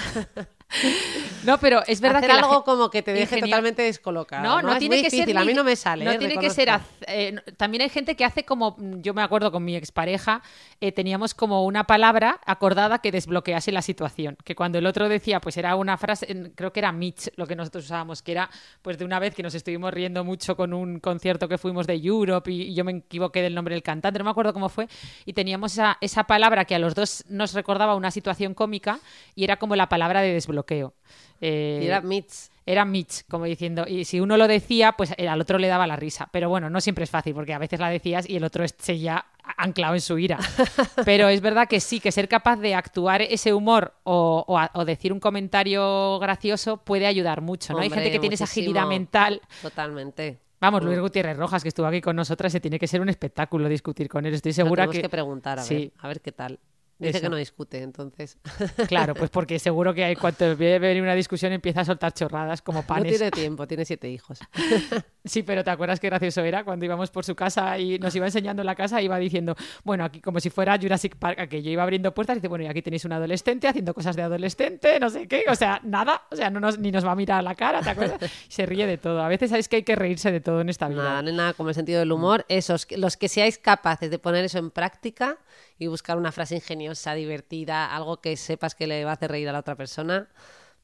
[1.46, 4.44] no, pero es verdad Hacer que algo como que te deje ingenio- totalmente descolocado.
[4.44, 5.38] No, no, Es tiene muy que difícil, ser.
[5.38, 6.06] a mí no me sale.
[6.06, 6.18] No ¿eh?
[6.18, 6.70] tiene que ser.
[7.08, 8.69] Eh, también hay gente que hace como.
[8.78, 10.42] Yo me acuerdo con mi expareja,
[10.82, 14.38] eh, teníamos como una palabra acordada que desbloquease la situación.
[14.44, 17.56] Que cuando el otro decía, pues era una frase, creo que era Mitch lo que
[17.56, 18.50] nosotros usábamos, que era
[18.82, 21.96] pues de una vez que nos estuvimos riendo mucho con un concierto que fuimos de
[21.96, 24.88] Europe y, y yo me equivoqué del nombre del cantante, no me acuerdo cómo fue,
[25.26, 29.00] y teníamos esa, esa palabra que a los dos nos recordaba una situación cómica
[29.36, 30.94] y era como la palabra de desbloqueo.
[31.42, 32.50] Eh, Y era Mitch.
[32.72, 35.96] Era Mitch, como diciendo, y si uno lo decía, pues al otro le daba la
[35.96, 36.30] risa.
[36.32, 39.26] Pero bueno, no siempre es fácil, porque a veces la decías y el otro seguía
[39.58, 40.38] anclado en su ira.
[41.06, 44.70] Pero es verdad que sí, que ser capaz de actuar ese humor o, o a-
[44.76, 47.80] o decir un comentario gracioso puede ayudar mucho, ¿no?
[47.80, 49.42] Hay gente que tiene esa agilidad mental.
[49.62, 50.38] Totalmente.
[50.62, 53.68] Vamos, Luis Gutiérrez Rojas, que estuvo aquí con nosotras, se tiene que ser un espectáculo
[53.70, 54.34] discutir con él.
[54.34, 55.02] Estoy Lo segura tenemos que...
[55.04, 55.10] que...
[55.10, 56.60] preguntar, a ver, a ver qué tal.
[57.00, 57.22] Dice Eso.
[57.22, 58.38] que no discute, entonces.
[58.90, 62.80] Claro, pues porque seguro que hay, cuando venir una discusión empieza a soltar chorradas como
[62.82, 63.18] No panes.
[63.18, 64.40] tiene tiempo, tiene siete hijos.
[65.26, 68.26] Sí, pero ¿te acuerdas qué gracioso era cuando íbamos por su casa y nos iba
[68.26, 69.02] enseñando la casa?
[69.02, 72.48] Iba diciendo, bueno, aquí como si fuera Jurassic Park, aquello iba abriendo puertas y dice,
[72.48, 75.82] bueno, y aquí tenéis un adolescente haciendo cosas de adolescente, no sé qué, o sea,
[75.84, 78.20] nada, o sea, no nos, ni nos va a mirar a la cara, ¿te acuerdas?
[78.48, 79.22] Y se ríe de todo.
[79.22, 81.04] A veces sabéis que hay que reírse de todo en esta vida.
[81.04, 82.46] Nada, no nada como el sentido del humor.
[82.48, 85.38] Esos, los que seáis capaces de poner eso en práctica
[85.80, 89.50] y buscar una frase ingeniosa, divertida, algo que sepas que le va a hacer reír
[89.50, 90.28] a la otra persona,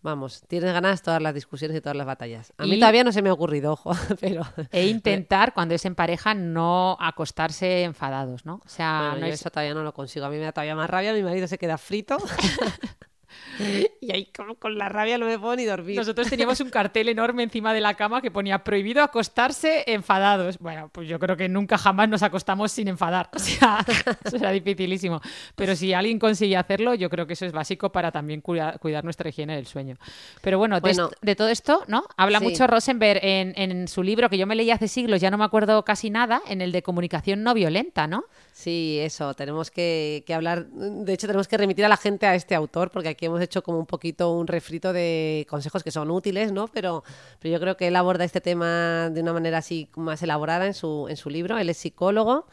[0.02, 2.54] Vamos, tienes ganas todas las discusiones y todas las batallas.
[2.60, 4.44] A mí Y- todavía no se me ha ocurrido, ojo, pero...
[4.72, 8.62] E intentar, cuando es en pareja, no acostarse enfadados, ¿no?
[8.64, 10.28] O sea, Bueno, no yo es- eso todavía no lo consigo.
[10.28, 12.18] A mí me da todavía más rabia, mi marido se queda frito.
[14.02, 15.96] y ahí como con la rabia no me puedo ni dormir.
[15.98, 20.58] Nosotros teníamos un cartel enorme encima de la cama que ponía prohibido acostarse enfadados.
[20.60, 23.30] Bueno, pues yo creo que nunca jamás nos acostamos sin enfadar.
[23.34, 23.80] O sea,
[24.24, 25.22] eso era dificilísimo.
[25.56, 29.04] Pero si alguien consigue hacerlo, yo creo que eso es básico para también cuida- cuidar
[29.04, 29.98] nuestra higiene del sueño.
[30.42, 31.06] Pero bueno, de, Bueno.
[31.12, 32.06] est- de todo esto, ¿no?
[32.18, 32.46] Habla Sí.
[32.46, 35.46] mucho Rosenberg en, en su libro que yo me leí hace siglos, ya no me
[35.46, 38.26] acuerdo casi nada, en el de comunicación no violenta, ¿no?
[38.56, 42.56] Sí, eso, tenemos que, hablar, de hecho tenemos que remitir a la gente a este
[42.56, 46.54] autor, porque aquí hemos hecho como un poquito un refrito de consejos que son útiles,
[46.54, 46.70] ¿no?
[46.70, 47.04] Pero,
[47.42, 50.74] pero yo creo que él aborda este tema de una manera así más elaborada en
[50.74, 52.48] su, en su libro, él es psicólogo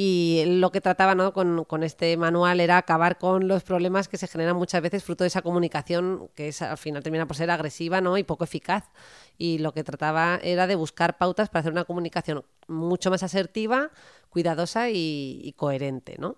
[0.00, 1.32] y lo que trataba ¿no?
[1.32, 5.24] con, con este manual era acabar con los problemas que se generan muchas veces fruto
[5.24, 8.16] de esa comunicación que es, al final termina por ser agresiva ¿no?
[8.16, 8.84] y poco eficaz.
[9.38, 13.90] Y lo que trataba era de buscar pautas para hacer una comunicación mucho más asertiva,
[14.30, 16.28] cuidadosa y, y coherente, ¿no?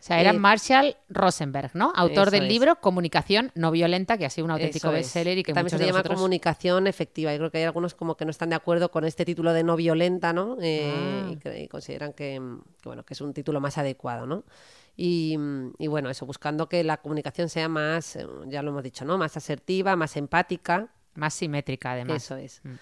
[0.00, 1.92] sea, era Eh, Marshall Rosenberg, ¿no?
[1.96, 2.48] Autor del es.
[2.48, 5.84] libro Comunicación no violenta, que ha sido un auténtico bestseller y que también muchos se
[5.86, 7.32] de llama comunicación efectiva.
[7.32, 9.64] Yo creo que hay algunos como que no están de acuerdo con este título de
[9.64, 10.56] no violenta, ¿no?
[10.62, 11.30] Eh, Ah.
[11.32, 12.40] y, que- y consideran que,
[12.80, 14.44] que, bueno que es un título más adecuado, ¿no?
[14.96, 15.36] Y,
[15.78, 19.18] y bueno, eso buscando que la comunicación sea más, eh, ya lo hemos dicho, ¿no?
[19.18, 20.88] Más asertiva, más empática.
[21.14, 22.22] Más simétrica, además.
[22.22, 22.60] Eso es.
[22.62, 22.74] Mm.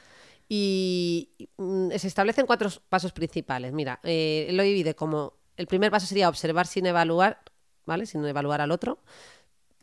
[0.49, 3.73] Y mm, se establecen cuatro pasos principales.
[3.73, 7.43] Mira, eh, lo divide como el primer paso sería observar sin evaluar,
[7.85, 8.07] ¿vale?
[8.07, 8.99] Sin evaluar al otro.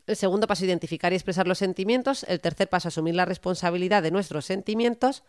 [0.06, 2.24] El segundo paso, identificar y expresar los sentimientos.
[2.28, 5.24] El tercer paso, asumir la responsabilidad de nuestros sentimientos.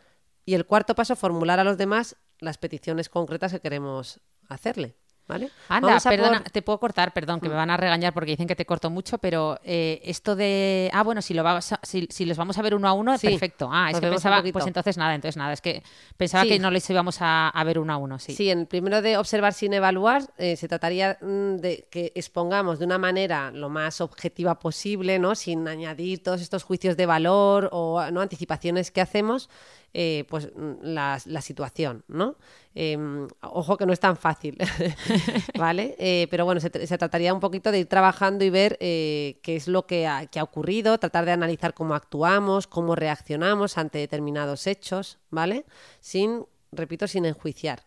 [0.46, 4.96] Y el cuarto paso, formular a los demás las peticiones concretas que queremos hacerle.
[5.28, 5.50] ¿Vale?
[5.70, 8.56] Anda, perdona, por- te puedo cortar, perdón, que me van a regañar porque dicen que
[8.56, 10.92] te corto mucho, pero eh, esto de.
[10.94, 13.18] Ah, bueno, si, lo vas a- si, si los vamos a ver uno a uno,
[13.18, 13.68] Sí, perfecto.
[13.72, 14.44] Ah, es que pensaba.
[14.54, 15.52] Pues entonces nada, entonces nada.
[15.54, 15.82] Es que
[16.16, 16.50] pensaba Sí.
[16.50, 18.36] que no les íbamos a, a ver uno a uno, sí.
[18.36, 22.86] Sí, en primero de observar sin evaluar, eh, se trataría mm, de que expongamos de
[22.86, 25.34] una manera lo más objetiva posible, ¿no?
[25.34, 28.22] Sin añadir todos estos juicios de valor o ¿no?
[28.22, 29.50] anticipaciones que hacemos,
[29.94, 32.36] eh, pues mm, la, la situación, ¿no?
[32.78, 34.58] Em, ojo que no es tan fácil,
[35.58, 35.96] ¿vale?
[35.98, 39.40] Eh, pero bueno, se, tr- se trataría un poquito de ir trabajando y ver eh,
[39.44, 43.78] qué es lo que ha, que ha ocurrido, tratar de analizar cómo actuamos, cómo reaccionamos
[43.78, 45.66] ante determinados hechos, ¿vale?
[46.02, 47.86] Sin, repito, sin enjuiciar.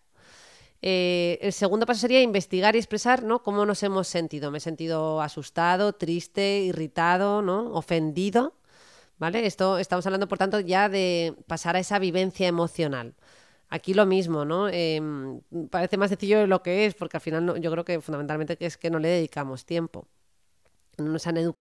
[0.80, 3.42] Eh, el segundo paso sería investigar y expresar ¿no?
[3.42, 4.50] cómo nos hemos sentido.
[4.50, 7.72] Me he sentido asustado, triste, irritado, ¿no?
[7.74, 8.54] ofendido.
[9.18, 9.44] ¿Vale?
[9.46, 13.14] Esto estamos hablando, por tanto, ya de pasar a esa vivencia emocional.
[13.70, 14.68] Aquí lo mismo, ¿no?
[14.68, 18.00] Em, parece más sencillo de lo que es, porque al final no- yo creo que
[18.00, 20.06] fundamentalmente es que no le dedicamos tiempo.
[20.96, 21.54] No nos han edu-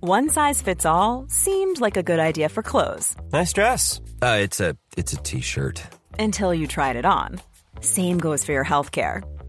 [0.00, 4.00] One size fits all seemed like a good idea for clothes Nice dress.
[4.20, 5.80] Uh, it's a it's a t-shirt.
[6.18, 7.40] until you tried it on.
[7.80, 9.22] Same goes for your healthcare.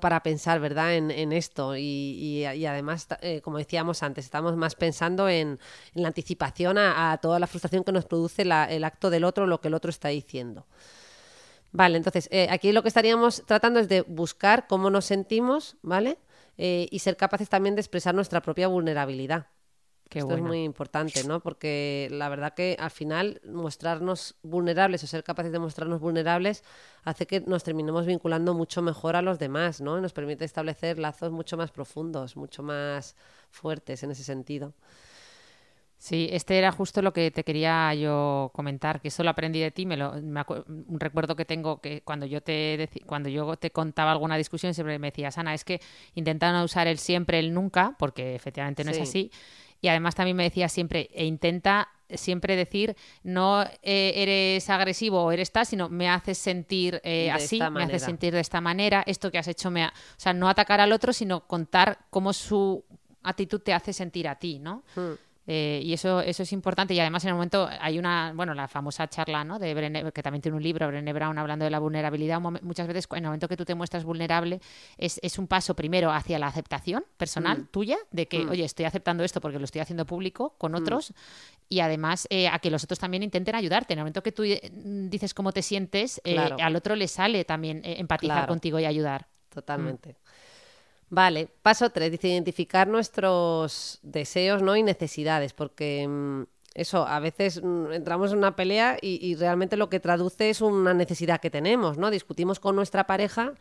[0.00, 1.76] Para pensar, ¿verdad?, en, esto.
[1.76, 5.58] Y, además, eh, como decíamos antes, estamos más pensando en,
[5.94, 9.68] la anticipación a, toda la frustración que nos produce el acto del otro, lo que
[9.68, 10.66] el otro está diciendo.
[11.72, 16.18] Vale, entonces, eh, aquí lo que estaríamos tratando es de buscar cómo nos sentimos, ¿vale?
[16.58, 19.46] Eh, y ser capaces también de expresar nuestra propia vulnerabilidad.
[20.12, 21.40] Qué Esto es muy importante, ¿no?
[21.40, 26.64] Porque la verdad que al final mostrarnos vulnerables o ser capaces de mostrarnos vulnerables
[27.02, 29.96] hace que nos terminemos vinculando mucho mejor a los demás, ¿no?
[29.96, 33.16] Y nos permite establecer lazos mucho más profundos, mucho más
[33.50, 34.74] fuertes en ese sentido.
[35.96, 39.70] Sí, este era justo lo que te quería yo comentar, que eso lo aprendí de
[39.70, 43.70] ti, me lo, me un recuerdo que tengo que cuando yo te cuando yo te
[43.70, 45.80] contaba alguna discusión siempre me decías, Ana, es que
[46.16, 49.02] intenta no usar el siempre, el nunca, porque efectivamente no es Sí.
[49.04, 49.30] así.
[49.82, 55.32] Y además también me decías siempre, e intenta siempre decir, no eh, eres agresivo o
[55.32, 59.30] eres tal, sino me haces sentir eh, así, me haces sentir de esta manera, esto
[59.30, 59.88] que has hecho me ha...
[59.88, 62.84] O sea, no atacar al otro, sino contar cómo su
[63.22, 64.84] actitud te hace sentir a ti, ¿no?
[64.94, 65.12] Hmm.
[65.46, 66.94] Eh, y eso, eso es importante.
[66.94, 69.58] Y además, en el momento hay una, bueno, la famosa charla, ¿no?
[69.58, 72.40] De Brené, que también tiene un libro, Brené Brown, hablando de la vulnerabilidad.
[72.40, 74.60] Muchas veces, en el momento que tú te muestras vulnerable,
[74.98, 79.24] es, es un paso primero hacia la aceptación personal tuya, de que, oye, estoy aceptando
[79.24, 81.12] esto porque lo estoy haciendo público con otros.
[81.68, 83.94] Y además, eh, a que los otros también intenten ayudarte.
[83.94, 86.56] En el momento que tú eh, dices cómo te sientes, eh, Claro.
[86.60, 88.48] al otro le sale también eh, empatizar Claro.
[88.48, 89.26] contigo y ayudar.
[89.48, 90.16] Totalmente.
[91.14, 94.76] Vale, paso 3, dice identificar nuestros deseos ¿no?
[94.76, 99.76] y necesidades, porque mm, eso, a veces mm, entramos en una pelea y, y realmente
[99.76, 102.10] lo que traduce es una necesidad que tenemos, ¿no?
[102.10, 103.52] Discutimos con nuestra pareja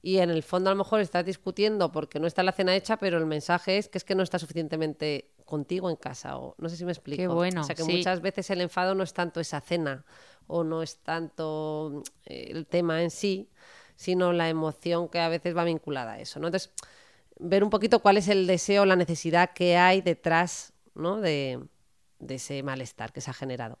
[0.00, 2.96] y en el fondo a lo mejor estás discutiendo porque no está la cena hecha,
[2.98, 6.68] pero el mensaje es que es que no está suficientemente contigo en casa, o no
[6.68, 7.20] sé si me explico.
[7.20, 7.96] Qué bueno, O sea que sí.
[7.96, 10.04] muchas veces el enfado no es tanto esa cena
[10.46, 13.48] o no es tanto mm, el tema en sí,
[13.96, 16.48] sino la emoción que a veces va vinculada a eso, ¿no?
[16.48, 16.72] Entonces,
[17.38, 21.20] ver un poquito cuál es el deseo, la necesidad que hay detrás, ¿no?
[21.20, 21.60] De,
[22.22, 23.78] de ese malestar que se ha generado.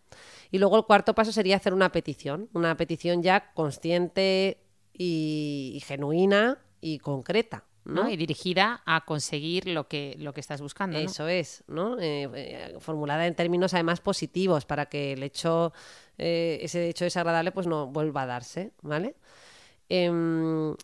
[0.50, 4.58] Y luego el cuarto paso sería hacer una petición, una petición ya consciente
[4.92, 8.04] y, y genuina y concreta, ¿no?
[8.04, 8.10] ¿no?
[8.10, 10.98] Y dirigida a conseguir lo que, lo que estás buscando.
[10.98, 11.04] ¿no?
[11.04, 11.98] Eso es, ¿no?
[11.98, 15.72] Eh, eh, formulada en términos además positivos para que el hecho,
[16.18, 19.14] eh, ese hecho desagradable pues no vuelva a darse, ¿vale?
[19.88, 20.74] Em,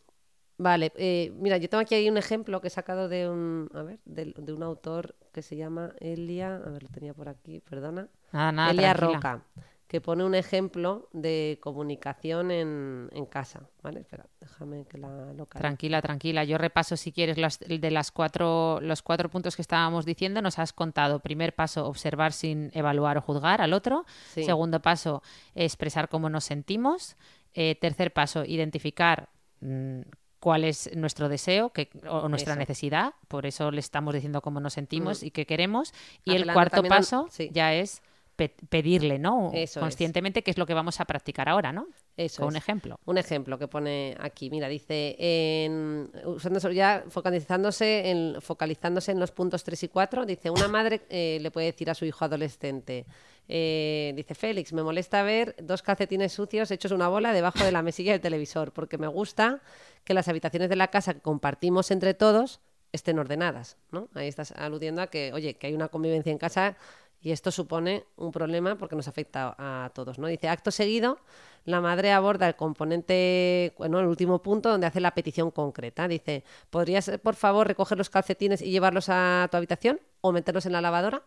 [0.59, 3.83] vale, eh, mira, yo tengo aquí ahí un ejemplo que he sacado de un, a
[3.83, 7.61] ver, de, de un autor que se llama Elia, a ver, lo tenía por aquí,
[7.61, 8.09] perdona.
[8.33, 9.17] Nada, nada, Elia tranquila.
[9.19, 9.43] Roca,
[9.87, 14.01] que pone un ejemplo de comunicación en, en casa, ¿vale?
[14.01, 15.61] Espera, déjame que la localice.
[15.61, 16.45] Tranquila, tranquila.
[16.45, 20.43] Yo repaso si quieres las, de las cuatro, los cuatro puntos que estábamos diciendo.
[20.43, 21.21] Nos has contado.
[21.21, 24.05] Primer paso, observar sin evaluar o juzgar al otro.
[24.35, 24.45] Sí.
[24.45, 25.23] Segundo paso,
[25.55, 27.17] expresar cómo nos sentimos.
[27.61, 29.29] Eh, tercer paso, identificar
[29.61, 30.03] mm,
[30.38, 32.61] cuál es nuestro deseo que, o nuestra Eso.
[32.61, 33.14] necesidad.
[33.27, 35.27] Por eso le estamos diciendo cómo nos sentimos Mm.
[35.27, 35.92] y qué queremos.
[36.25, 37.51] Y el cuarto al- paso sí.
[37.53, 38.01] ya es
[38.37, 39.51] pe- pedirle, ¿no?
[39.53, 39.83] Eso es.
[39.83, 41.88] Conscientemente, que es lo que vamos a practicar ahora, ¿no?
[42.16, 42.62] Eso Con un es.
[42.62, 43.01] ejemplo.
[43.05, 49.33] Un ejemplo que pone aquí, mira, dice, en, usando ya focalizándose en, focalizándose en los
[49.33, 53.07] puntos 3 y 4, dice, una madre eh, le puede decir a su hijo adolescente,
[53.49, 57.83] eh, dice, Félix, me molesta ver dos calcetines sucios hechos una bola debajo de la
[57.83, 59.63] mesilla del televisor, porque me gusta
[60.05, 62.61] que las habitaciones de la casa que compartimos entre todos
[62.93, 64.09] estén ordenadas, ¿no?
[64.15, 66.77] Ahí estás aludiendo a que, oye, que hay una convivencia en casa
[67.21, 70.29] y esto supone un problema porque nos afecta a todos, ¿no?
[70.29, 71.19] Dice, acto seguido,
[71.65, 76.07] la madre aborda el componente, bueno, el último punto donde hace la petición concreta.
[76.07, 80.73] Dice, ¿podrías, por favor, recoger los calcetines y llevarlos a tu habitación o meterlos en
[80.73, 81.23] la lavadora?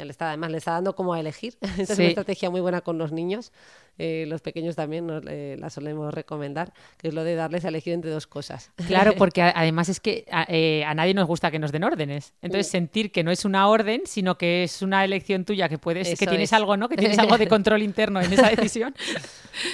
[0.00, 1.58] Ya le está, además le está dando como a elegir.
[1.78, 3.52] Esta es una estrategia muy buena con los niños.
[3.98, 7.68] Eh, los pequeños también nos, eh, la solemos recomendar, que es lo de darles a
[7.68, 8.70] elegir entre dos cosas.
[8.86, 11.84] Claro, porque a- además es que a, eh, a nadie nos gusta que nos den
[11.84, 12.32] órdenes.
[12.40, 16.18] Entonces, sentir que no es una orden, sino que es una elección tuya, que puedes,
[16.18, 16.52] que tienes es.
[16.54, 16.88] algo, ¿no?
[16.88, 18.94] Que tienes algo de control interno en esa decisión.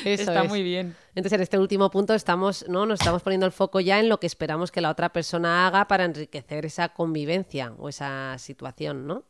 [0.05, 0.49] Eso Está es.
[0.49, 0.97] muy bien.
[1.15, 2.85] Entonces, en este último punto estamos, ¿no?
[2.85, 5.87] Nos estamos poniendo el foco ya en lo que esperamos que la otra persona haga
[5.87, 9.23] para enriquecer esa convivencia o esa situación, ¿no?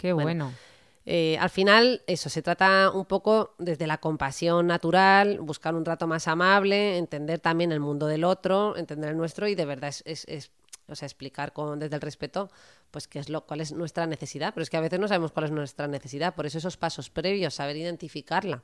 [0.00, 0.58] Qué Bueno, bueno.
[1.06, 6.06] Eh, al final, eso, se trata un poco desde la compasión natural, buscar un trato
[6.06, 10.02] más amable, entender también el mundo del otro, entender el nuestro y de verdad es,
[10.06, 10.50] es- es,
[10.88, 12.50] o sea, explicar con, desde el respeto
[12.90, 14.52] pues qué es lo, cuál es nuestra necesidad.
[14.54, 17.08] Pero es que a veces no sabemos cuál es nuestra necesidad, por eso esos pasos
[17.10, 18.62] previos, saber identificarla.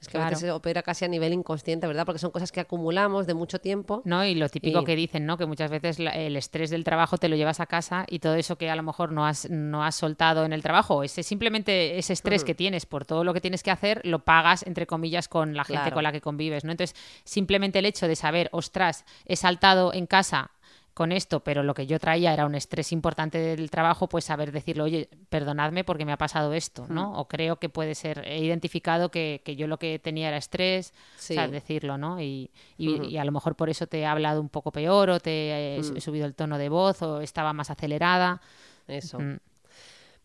[0.00, 2.06] Es que a veces se opera casi a nivel inconsciente, ¿verdad?
[2.06, 4.00] Porque son cosas que acumulamos de mucho tiempo.
[4.04, 4.24] ¿no?
[4.24, 5.36] Y lo típico Y- que dicen, ¿no?
[5.36, 8.56] Que muchas veces el estrés del trabajo te lo llevas a casa y todo eso
[8.56, 12.12] que a lo mejor no has, no has soltado en el trabajo, ese simplemente ese
[12.12, 15.54] estrés que tienes por todo lo que tienes que hacer, lo pagas, entre comillas, con
[15.56, 15.94] la gente Claro.
[15.94, 16.70] con la que convives, ¿no?
[16.70, 20.50] Entonces, simplemente el hecho de saber, ostras, he saltado en casa
[20.98, 24.52] con esto, pero lo que yo traía era un estrés importante del trabajo, pues saber
[24.52, 27.12] decirlo, oye, perdonadme porque me ha pasado esto, ¿no?
[27.18, 30.92] O creo que puede ser, he identificado que, que yo lo que tenía era estrés,
[31.16, 31.32] Sí.
[31.32, 32.20] o sea, decirlo, ¿no?
[32.20, 35.20] Y, y- y a lo mejor por eso te he hablado un poco peor o
[35.20, 36.00] te he, Mm.
[36.00, 38.40] subido el tono de voz o estaba más acelerada.
[38.88, 39.18] Eso.
[39.20, 39.38] Mm.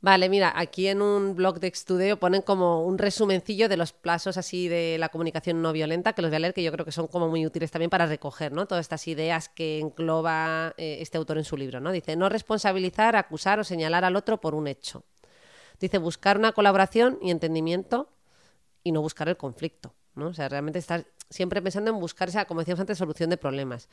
[0.04, 4.36] Vale, mira, aquí en un blog de Extudeo ponen como un resumencillo de los plazos
[4.36, 6.92] así de la comunicación no violenta, que los voy a leer, que yo creo que
[6.92, 8.66] son como muy útiles también para recoger, ¿no?
[8.66, 11.94] Todas estas ideas que engloba eh, este autor en su libro, ¿no?
[11.94, 15.06] Dice, no responsabilizar, acusar o señalar al otro por un hecho.
[15.80, 18.10] Dice, buscar una colaboración y entendimiento
[18.84, 20.28] y no buscar el conflicto, ¿no?
[20.28, 23.88] O sea, realmente estar siempre pensando en buscar esa, como decíamos antes, solución de problemas.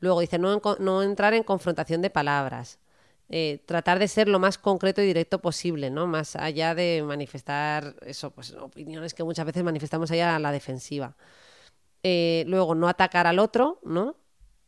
[0.00, 2.80] Luego dice, no, no entrar en confrontación de palabras.
[3.28, 6.06] Eh, tratar de ser lo más concreto y directo posible, ¿no?
[6.06, 11.16] Más allá de manifestar eso, pues opiniones que muchas veces manifestamos allá a la defensiva.
[12.02, 14.16] Eh, luego, no atacar al otro, ¿no?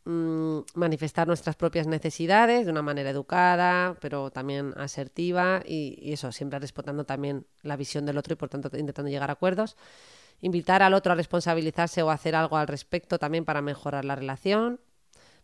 [0.05, 6.31] Mm, manifestar nuestras propias necesidades de una manera educada, pero también asertiva y, y, eso,
[6.31, 9.77] siempre respetando también la visión del otro y por tanto intentando llegar a acuerdos.
[10.41, 14.79] Invitar al otro a responsabilizarse o hacer algo al respecto también para mejorar la relación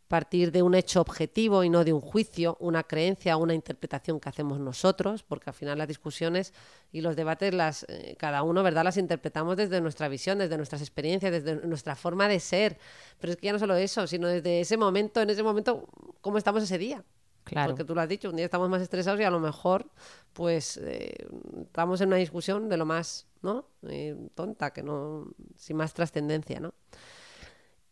[0.08, 4.30] partir de un hecho objetivo y no de un juicio, una creencia, una interpretación que
[4.30, 6.54] hacemos nosotros, porque al final las discusiones
[6.92, 10.82] y los debates, las, eh, cada uno, ¿verdad?, las interpretamos desde nuestra visión, desde nuestras
[10.82, 12.78] experiencias, desde nuestra forma de ser.
[13.20, 15.88] Pero es que ya no solo eso, sino desde ese momento, en ese momento,
[16.22, 17.04] cómo estamos ese día.
[17.44, 17.72] Claro.
[17.72, 19.88] Porque tú lo has dicho, un día estamos más estresados y a lo mejor,
[20.34, 21.28] pues, eh,
[21.62, 23.68] estamos en una discusión de lo más, ¿no?
[23.88, 26.74] Eh, tonta, que no, sin más trascendencia, ¿no?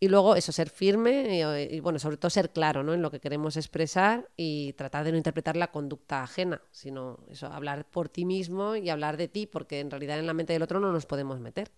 [0.04, 2.94] Y luego eso, ser firme y, y, bueno, sobre todo ser claro ¿no?
[2.94, 7.48] en lo que queremos expresar y tratar de no interpretar la conducta ajena, sino eso,
[7.48, 10.62] hablar por ti mismo y hablar de ti, porque en realidad en la mente del
[10.64, 11.70] otro no nos podemos meter.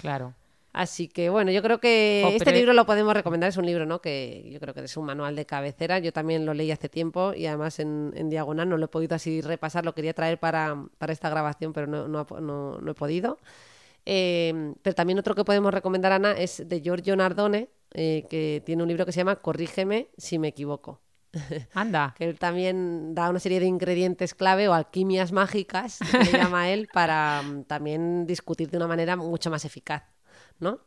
[0.00, 0.34] Claro.
[0.72, 4.00] Así que bueno, yo creo que este libro lo podemos recomendar, es un libro ¿no?
[4.00, 7.32] que yo creo que es un manual de cabecera, yo también lo leí hace tiempo
[7.32, 10.76] y además en, en diagonal no lo he podido así repasar, lo quería traer para,
[10.98, 13.38] para esta grabación, pero no, no- no he podido.
[14.06, 18.82] Eh, pero también otro que podemos recomendar, Ana, es de Giorgio Nardone, eh, que tiene
[18.82, 21.00] un libro que se llama Corrígeme si me equivoco.
[21.74, 22.14] Anda.
[22.16, 26.70] Que él también da una serie de ingredientes clave o alquimias mágicas, que le llama
[26.70, 30.04] él, para mm, también discutir de una manera mucho más eficaz,
[30.58, 30.80] ¿no?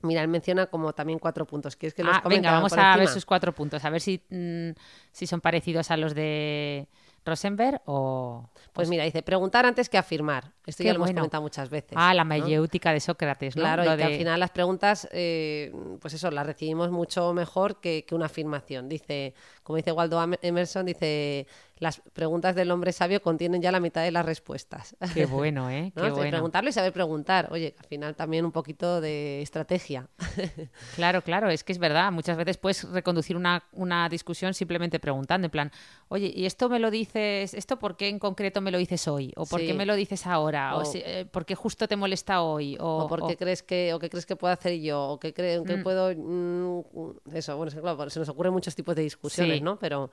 [0.00, 1.74] Mira, él menciona como también cuatro puntos.
[1.74, 4.22] ¿Quieres que los Ah, comente venga, vamos a ver sus cuatro puntos, a ver si,
[4.30, 4.70] mm,
[5.10, 6.88] si son parecidos a los de
[7.28, 8.48] Rosenberg o...
[8.72, 10.52] Pues mira, dice, preguntar antes que afirmar.
[10.66, 11.92] Esto ya lo hemos comentado muchas veces.
[11.94, 12.28] Ah, la ¿no?
[12.28, 13.62] mayéutica de Sócrates, ¿no?
[13.62, 17.80] Claro, Lo y que al final las preguntas, eh, pues eso, las recibimos mucho mejor
[17.80, 18.88] que, que una afirmación.
[18.88, 19.34] Dice,
[19.68, 21.46] como dice Waldo Emerson, dice,
[21.78, 24.96] las preguntas del hombre sabio contienen ya la mitad de las respuestas.
[25.12, 25.92] Qué bueno, ¿eh?
[25.94, 26.04] ¿No?
[26.04, 26.30] Qué bueno.
[26.30, 27.48] Preguntarlo y saber preguntar.
[27.52, 30.08] Oye, al final también un poquito de estrategia.
[30.96, 32.10] Claro, claro, es que es verdad.
[32.10, 35.72] Muchas veces puedes reconducir una, una discusión simplemente preguntando, en plan,
[36.08, 39.32] oye, ¿y esto me lo dices, esto por qué en concreto me lo dices hoy?
[39.36, 39.66] ¿O por Sí.
[39.66, 40.76] qué me lo dices ahora?
[40.76, 42.76] ¿O, O- si- eh, por qué justo te molesta hoy?
[42.80, 45.20] ¿O, o por qué o- crees que o qué crees que puedo hacer yo o
[45.20, 45.82] qué creo que Mm.
[45.82, 49.64] puedo mm, eso bueno claro, se nos ocurren muchos tipos de discusiones Sí.
[49.64, 50.10] no pero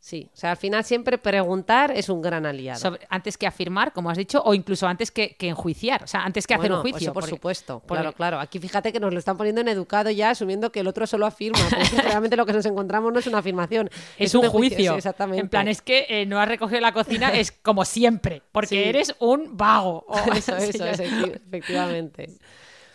[0.00, 3.92] sí o sea al final siempre preguntar es un gran aliado sobre- antes que afirmar,
[3.92, 6.80] como has dicho, o incluso antes que, que enjuiciar, o sea, antes que hacer un
[6.80, 6.98] juicio.
[6.98, 9.68] eso por porque- supuesto porque- claro claro aquí fíjate que nos lo están poniendo en
[9.68, 11.60] educado ya asumiendo que el otro solo afirma
[12.02, 14.92] realmente lo que nos encontramos no es una afirmación Es, un juicio.
[14.92, 18.42] sí, exactamente En plan, es que eh, no has recogido la cocina, es como siempre,
[18.50, 18.78] porque Sí.
[18.78, 20.04] eres un vago.
[20.08, 22.26] O- eso, eso, efectivamente.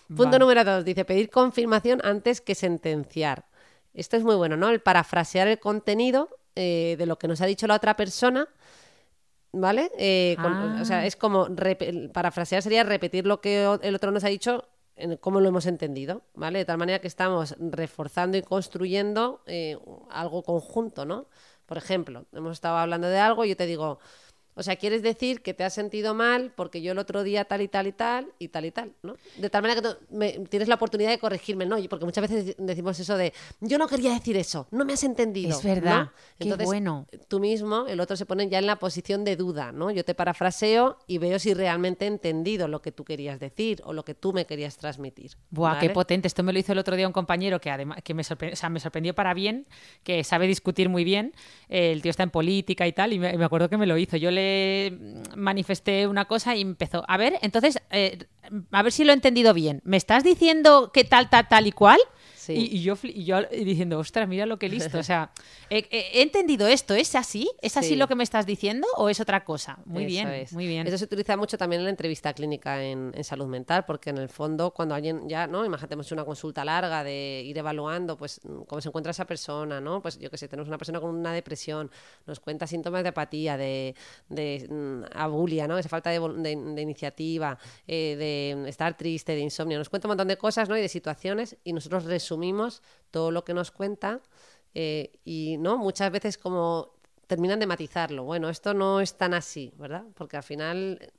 [0.07, 0.39] Punto Vale.
[0.39, 3.45] número dos, dice pedir confirmación antes que sentenciar.
[3.97, 4.69] Esto es muy bueno, ¿no?
[4.69, 8.47] El parafrasear el contenido eh, de lo que nos ha dicho la otra persona,
[9.51, 9.91] ¿vale?
[9.97, 10.79] Eh, con- Ah.
[10.81, 11.47] O sea, es como,
[12.13, 14.63] parafrasear sería repetir lo que el otro nos ha dicho
[14.95, 16.59] en cómo lo hemos entendido, ¿vale?
[16.59, 19.77] De tal manera que estamos reforzando y construyendo eh,
[20.09, 21.27] algo conjunto, ¿no?
[21.65, 23.99] Por ejemplo, hemos estado hablando de algo y yo te digo,
[24.57, 27.61] o sea, quieres decir que te has sentido mal porque yo el otro día tal
[27.61, 29.15] y tal y tal y tal y tal, ¿no?
[29.37, 31.77] De tal manera que tú me- tienes la oportunidad de corregirme, ¿no?
[31.89, 35.57] Porque muchas veces decimos eso de, yo no quería decir eso, no me has entendido.
[35.57, 36.11] Es verdad, ¿no?
[36.57, 37.07] qué bueno.
[37.27, 39.91] tú mismo, el otro se pone ya en la posición de duda, ¿no?
[39.91, 43.93] Yo te parafraseo y veo si realmente he entendido lo que tú querías decir o
[43.93, 45.31] lo que tú me querías transmitir.
[45.51, 46.27] Buah, qué potente.
[46.27, 48.55] Esto me lo hizo el otro día un compañero que además que me, sorpre- o
[48.55, 49.67] sea, me sorprendió para bien,
[50.03, 51.33] que sabe discutir muy bien.
[51.69, 53.97] El tío está en política y tal, y me, y me acuerdo que me lo
[53.97, 54.17] hizo.
[54.17, 54.46] Yo le
[55.35, 57.03] manifesté una cosa y empezó.
[57.07, 58.25] A ver, entonces, eh,
[58.71, 59.81] a ver si lo he entendido bien.
[59.83, 61.99] ¿Me estás diciendo que tal, tal, tal y cual?
[62.47, 62.53] Sí.
[62.53, 64.97] Y, y yo, y yo diciendo, ostras, mira lo que listo.
[64.97, 65.31] O sea,
[65.69, 66.95] he, entendido esto.
[66.95, 67.49] ¿Es así?
[67.61, 67.95] ¿Es así Sí.
[67.95, 69.77] lo que me estás diciendo o es otra cosa?
[69.85, 70.53] Muy Eso bien, es.
[70.53, 70.87] muy bien.
[70.87, 74.17] Eso se utiliza mucho también en la entrevista clínica en, en salud mental, porque en
[74.17, 75.63] el fondo, cuando alguien ya, ¿no?
[75.65, 80.01] Imagínate una consulta larga de ir evaluando, pues, mm, cómo se encuentra esa persona, ¿no?
[80.01, 81.91] Pues yo que sé, tenemos una persona con una depresión,
[82.25, 83.93] nos cuenta síntomas de apatía, de,
[84.29, 85.77] de mm, abulia, ¿no?
[85.77, 87.57] Esa falta de, de- de iniciativa,
[87.87, 89.77] eh, de estar triste, de insomnio.
[89.77, 90.77] Nos cuenta un montón de cosas, ¿no?
[90.77, 92.36] Y de situaciones, y nosotros resumimos
[93.11, 94.21] todo lo que nos cuenta
[94.73, 96.93] eh, y no muchas veces como
[97.27, 98.23] terminan de matizarlo.
[98.23, 101.11] Bueno esto no es tan así verdad porque al final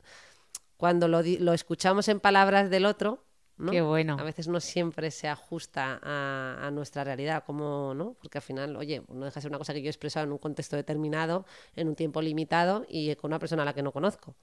[0.76, 3.24] cuando lo, lo escuchamos en palabras del otro
[3.56, 3.72] ¿no?
[3.72, 4.16] Qué bueno.
[4.18, 8.76] a veces no siempre se ajusta a, a nuestra realidad como no porque al final
[8.76, 11.44] oye no deja de ser una cosa que yo he expresado en un contexto determinado
[11.74, 14.36] en un tiempo limitado y con una persona a la que no conozco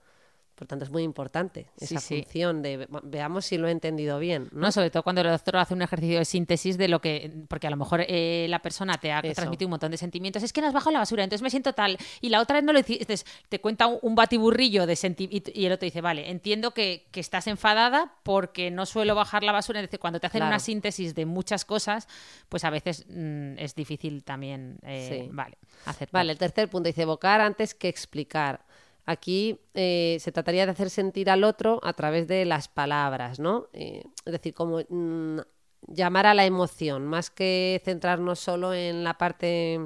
[0.55, 2.21] Por tanto, es muy importante esa sí.
[2.23, 4.47] función de ve- veamos si lo he entendido bien.
[4.53, 4.61] ¿no?
[4.61, 4.71] ¿no?
[4.71, 7.69] Sobre todo cuando el doctor hace un ejercicio de síntesis de lo que, porque a
[7.69, 9.33] lo mejor eh, la persona te ha Eso.
[9.35, 11.73] transmitido un montón de sentimientos, es que no has bajado la basura, entonces me siento
[11.73, 13.15] tal, y la otra vez no lo hiciste,
[13.49, 17.47] te cuenta un, batiburrillo de sentimientos, y el otro dice, vale, entiendo que, que estás
[17.47, 20.51] enfadada porque no suelo bajar la basura, es decir, cuando te hacen Claro.
[20.51, 22.07] una síntesis de muchas cosas,
[22.47, 25.29] pues a veces mm, es difícil también, eh, Sí.
[25.33, 26.21] vale, aceptar.
[26.21, 28.63] Vale, el tercer punto dice evocar antes que explicar.
[29.05, 33.67] Aquí eh, se trataría de hacer sentir al otro a través de las palabras, ¿no?
[33.73, 35.39] Eh, es decir, como mm,
[35.87, 39.79] llamar a la emoción, más que centrarnos solo en la parte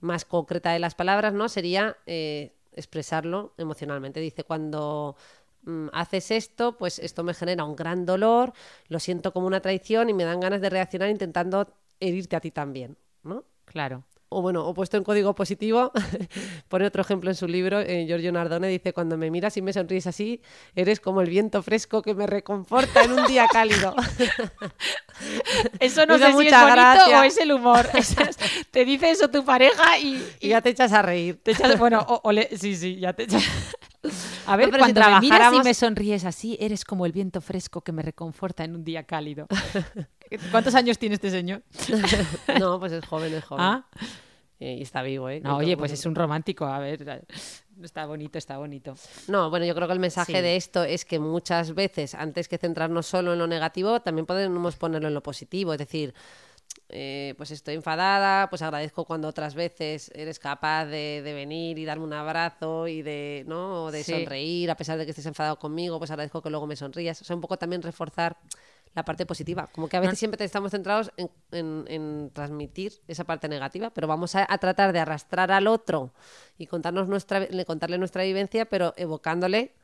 [0.00, 1.48] más concreta de las palabras, ¿no?
[1.48, 4.20] Sería eh, expresarlo emocionalmente.
[4.20, 5.16] Dice, cuando
[5.62, 8.52] mm, haces esto, pues esto me genera un gran dolor,
[8.88, 11.66] lo siento como una traición y me dan ganas de reaccionar intentando
[11.98, 13.44] herirte a ti también, ¿no?
[13.64, 14.04] Claro.
[14.32, 15.90] O bueno, o puesto en código positivo,
[16.68, 19.72] pone otro ejemplo en su libro, eh, Giorgio Nardone dice, cuando me miras y me
[19.72, 20.40] sonríes así,
[20.76, 23.94] eres como el viento fresco que me reconforta en un día cálido.
[25.80, 27.20] Eso no sé si es bonito gracia.
[27.20, 27.86] o es el humor.
[27.94, 28.16] Es-
[28.70, 31.40] te dice eso tu pareja y, y ya te echas a reír.
[31.42, 33.42] Te echas, bueno, o, o le- sí, sí, ya te echas.
[34.46, 37.12] A ver, No, pero si cuando me miras y me sonríes así, eres como el
[37.12, 39.46] viento fresco que me reconforta en un día cálido.
[40.50, 41.62] ¿Cuántos años tiene este señor?
[42.60, 43.64] no, pues es joven, es joven.
[43.64, 43.86] Ah,
[44.58, 45.40] y está vivo, ¿eh?
[45.40, 47.24] no, oye, pues es un romántico, a ver,
[47.82, 48.94] está bonito, está bonito.
[49.28, 50.40] No, bueno, yo creo que el mensaje Sí.
[50.42, 54.76] de esto es que muchas veces, antes que centrarnos solo en lo negativo, también podemos
[54.76, 55.72] ponerlo en lo positivo.
[55.72, 56.12] Es decir,
[56.88, 61.84] eh, pues estoy enfadada, pues agradezco cuando otras veces eres capaz de, de venir y
[61.84, 63.84] darme un abrazo y de, ¿no?
[63.84, 64.12] O de Sí.
[64.12, 67.20] sonreír, a pesar de que estés enfadado conmigo, pues agradezco que luego me sonrías.
[67.22, 68.36] O sea, un poco también reforzar
[68.92, 69.68] la parte positiva.
[69.72, 74.08] Como que a veces siempre estamos centrados en, en- en transmitir esa parte negativa, pero
[74.08, 76.12] vamos a, a tratar de arrastrar al otro
[76.58, 79.74] y contarnos nuestra, le- contarle nuestra vivencia, pero evocándole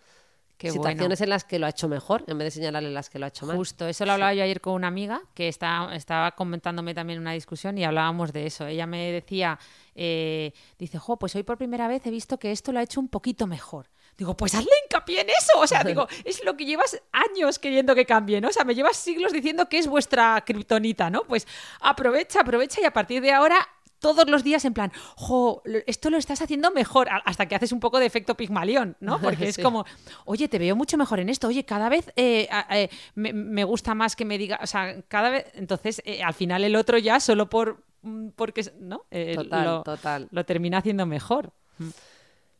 [0.58, 1.24] Qué situaciones bueno.
[1.24, 3.28] en las que lo ha hecho mejor, en vez de señalarle las que lo ha
[3.28, 3.56] hecho mal.
[3.56, 7.32] Justo, eso lo hablaba yo ayer con una amiga que está, estaba comentándome también una
[7.32, 8.66] discusión y hablábamos de eso.
[8.66, 9.58] Ella me decía,
[9.94, 13.00] eh, dice, jo, pues hoy por primera vez he visto que esto lo ha hecho
[13.00, 13.90] un poquito mejor.
[14.16, 15.58] Digo, pues hazle hincapié en eso.
[15.58, 18.48] O sea, digo, es lo que llevas años queriendo que cambie, ¿no?
[18.48, 21.24] O sea, me llevas siglos diciendo que es vuestra kriptonita, ¿no?
[21.24, 21.46] Pues
[21.80, 26.18] aprovecha, aprovecha y a partir de ahora todos los días en plan, jo, esto lo
[26.18, 29.20] estás haciendo mejor, hasta que haces un poco de efecto Pigmalión, ¿no?
[29.22, 29.84] Porque es como,
[30.24, 33.94] oye, te veo mucho mejor en esto, oye, cada vez eh, eh, me, me gusta
[33.94, 37.20] más que me diga, o sea, cada vez, entonces eh, al final el otro ya
[37.20, 39.04] solo por, mm, porque, ¿no?
[39.34, 40.28] Total, lo, total.
[40.30, 41.52] lo termina haciendo mejor.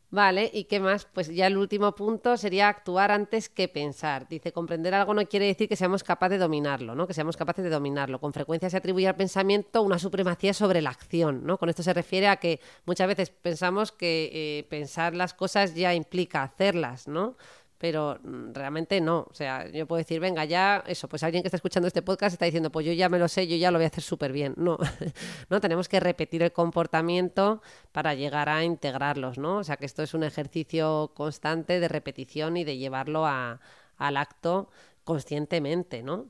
[0.09, 1.05] Vale, ¿y qué más?
[1.05, 4.25] Pues ya el último punto sería actuar antes que pensar.
[4.29, 7.07] Dice, comprender algo no quiere decir que seamos capaces de dominarlo, ¿no?
[7.07, 8.19] Que seamos capaces de dominarlo.
[8.21, 11.57] Con frecuencia se atribuye al pensamiento una supremacía sobre la acción, ¿no?
[11.57, 15.93] Con esto se refiere a que muchas veces pensamos que eh, pensar las cosas ya
[15.93, 17.35] implica hacerlas, ¿no?
[17.77, 19.27] Pero mm, realmente no.
[19.29, 22.33] O sea, yo puedo decir, venga, ya, eso, pues alguien que está escuchando este podcast
[22.33, 24.31] está diciendo, pues yo ya me lo sé, yo ya lo voy a hacer súper
[24.31, 24.53] bien.
[24.57, 24.77] No,
[25.49, 27.61] no, tenemos que repetir el comportamiento
[27.91, 29.57] para llegar a integrarlos, ¿no?
[29.57, 33.59] O sea, que esto es un ejercicio constante de repetición y de llevarlo a-
[33.97, 34.69] al acto
[35.03, 36.29] conscientemente, ¿no?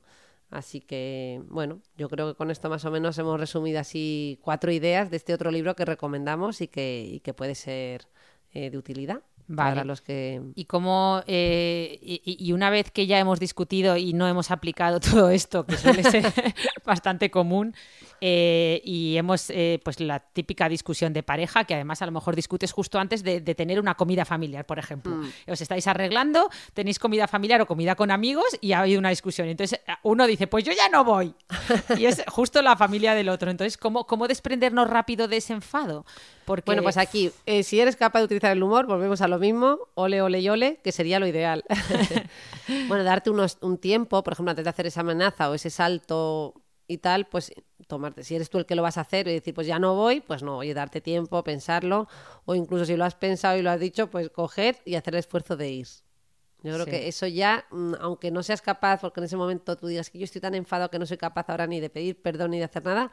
[0.50, 4.72] Así que, bueno, yo creo que con esto más o menos hemos resumido así cuatro
[4.72, 8.08] ideas de este otro libro que recomendamos y que, y que puede ser
[8.54, 9.22] eh, de utilidad
[9.56, 9.86] para Vale.
[9.86, 10.42] los que...
[10.56, 15.00] Y como eh, y, y una vez que ya hemos discutido y no hemos aplicado
[15.00, 16.26] todo esto, que suele ser
[16.86, 17.74] bastante común,
[18.20, 22.36] eh, y hemos eh, pues la típica discusión de pareja, que además a lo mejor
[22.36, 25.22] discutes justo antes de, de tener una comida familiar, por ejemplo.
[25.48, 29.48] Os estáis arreglando, tenéis comida familiar o comida con amigos y ha habido una discusión.
[29.48, 31.34] Entonces uno dice, pues yo ya no voy.
[31.98, 33.52] Y es justo la familia del otro.
[33.52, 36.06] Entonces, ¿cómo, cómo desprendernos rápido de ese enfado?
[36.46, 39.40] Porque Bueno, pues aquí, eh, si eres capaz de utilizar el humor, volvemos a lo
[39.40, 41.64] mismo, ole, ole y ole, que sería lo ideal.
[42.88, 46.54] bueno, darte unos, un tiempo, por ejemplo, antes de hacer esa amenaza o ese salto
[46.88, 47.52] y tal, pues
[47.88, 49.96] tomarte, si eres tú el que lo vas a hacer y decir, pues ya no
[49.96, 52.08] voy, pues no, oye, darte tiempo, pensarlo,
[52.46, 55.20] o incluso si lo has pensado y lo has dicho, pues coger y hacer el
[55.20, 55.88] esfuerzo de ir.
[56.64, 56.92] Yo creo Sí.
[56.92, 60.18] que eso ya, mm, aunque no seas capaz, porque en ese momento tú digas que
[60.18, 62.64] yo estoy tan enfadado que no soy capaz ahora ni de pedir perdón ni de
[62.66, 63.12] hacer nada,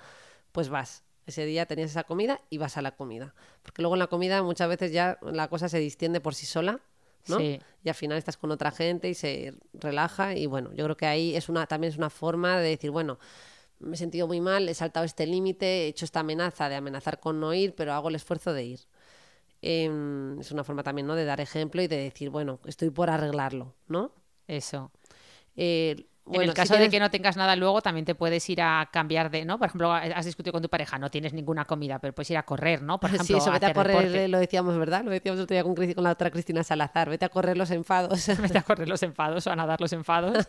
[0.51, 1.05] pues vas.
[1.27, 3.35] Ese día tenías esa comida y vas a la comida.
[3.63, 6.81] Porque luego en la comida muchas veces ya la cosa se distiende por sí sola,
[7.29, 7.39] ¿no?
[7.39, 7.61] Sí.
[7.83, 10.35] Y al final estás con otra gente y se relaja.
[10.35, 13.19] Y bueno, yo creo que ahí es una, también es una forma de decir, bueno,
[13.79, 17.21] me he sentido muy mal, he saltado este límite, he hecho esta amenaza de amenazar
[17.21, 18.81] con no ir, pero hago el esfuerzo de ir.
[19.63, 21.15] Em, es una forma también, ¿no?
[21.15, 24.13] De dar ejemplo y de decir, bueno, estoy por arreglarlo, ¿no?
[24.47, 24.91] eso.
[25.57, 28.49] Eh, en Bueno, el si caso de que no tengas nada luego, también te puedes
[28.49, 29.59] ir a cambiar de, ¿no?
[29.59, 32.45] Por ejemplo, has discutido con tu pareja, no tienes ninguna comida, pero puedes ir a
[32.45, 32.99] correr, ¿no?
[32.99, 34.25] Por ejemplo, sí, eso, vete a correr, deporte.
[34.25, 35.05] eh, lo decíamos, ¿verdad?
[35.05, 38.27] Lo decíamos otro día con, la otra Cristina Salazar, vete a correr los enfados.
[38.41, 40.49] Vete a correr los enfados o a nadar los enfados.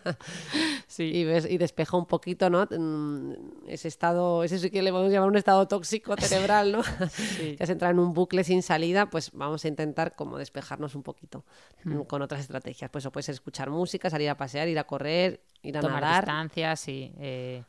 [0.88, 1.04] Sí.
[1.14, 2.66] y, ves, y despeja un poquito, ¿no?
[2.72, 3.34] Mm,
[3.68, 6.84] Ese estado, ese sí que le podemos llamar un estado tóxico cerebral, ¿no?
[7.10, 7.56] Sí.
[7.58, 11.04] que has entrado en un bucle sin salida, pues vamos a intentar como despejarnos un
[11.04, 11.44] poquito
[11.84, 11.98] Hmm.
[12.00, 12.90] mm, con otras estrategias.
[12.92, 15.84] Pues eso puede ser escuchar música, salir a pasear, ir a correr, ir a Tomar
[15.84, 16.26] nadar.
[16.26, 17.64] distancias y eh,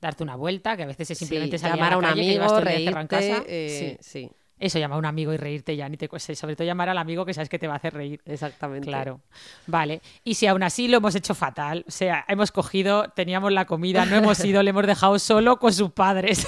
[0.00, 2.08] darte una vuelta, que a veces es simplemente Sí, salir llamar a, a un la
[2.08, 3.48] calle, amigo, encerrado en reírte, casa.
[3.48, 4.00] eh, Sí.
[4.00, 6.32] sí, Eso, llamar a un amigo y reírte ya ni te cuesta.
[6.32, 8.20] y Sobre todo llamar al amigo que sabes que te va a hacer reír.
[8.24, 8.86] exactamente.
[8.86, 9.20] Claro.
[9.66, 10.00] Vale.
[10.24, 14.04] Y si aún así lo hemos hecho fatal, o sea, hemos cogido, teníamos la comida,
[14.04, 16.46] no hemos ido, le hemos dejado solo con sus padres.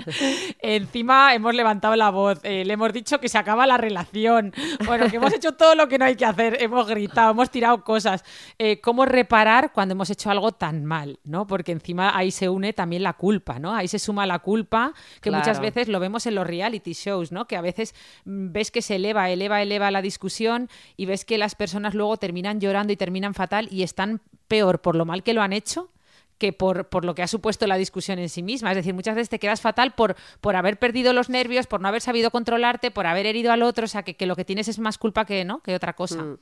[0.60, 4.52] Encima hemos levantado la voz, eh, le hemos dicho que se acaba la relación.
[4.86, 7.82] Bueno, que hemos hecho todo lo que no hay que hacer, hemos gritado, hemos tirado
[7.84, 8.24] cosas.
[8.58, 11.18] Eh, ¿Cómo reparar cuando hemos hecho algo tan mal?
[11.24, 11.46] ¿no?
[11.46, 13.74] Porque encima ahí se une también la culpa, ¿no?
[13.74, 17.46] Ahí se suma la culpa, que muchas veces lo vemos en los reality shows, ¿no?
[17.46, 21.38] Que a veces mm, ves que se eleva, eleva, eleva la discusión y ves que
[21.38, 25.34] las personas luego terminan llorando y terminan fatal y están peor por lo mal que
[25.34, 25.90] lo han hecho
[26.38, 28.70] que por, por lo que ha supuesto la discusión en sí misma.
[28.72, 31.86] Es decir, muchas veces te quedas fatal por, por haber perdido los nervios, por no
[31.86, 34.66] haber sabido controlarte, por haber herido al otro, o sea, que, que lo que tienes
[34.66, 35.60] es más culpa que, ¿no?
[35.62, 36.20] que otra cosa.
[36.20, 36.38] Mm.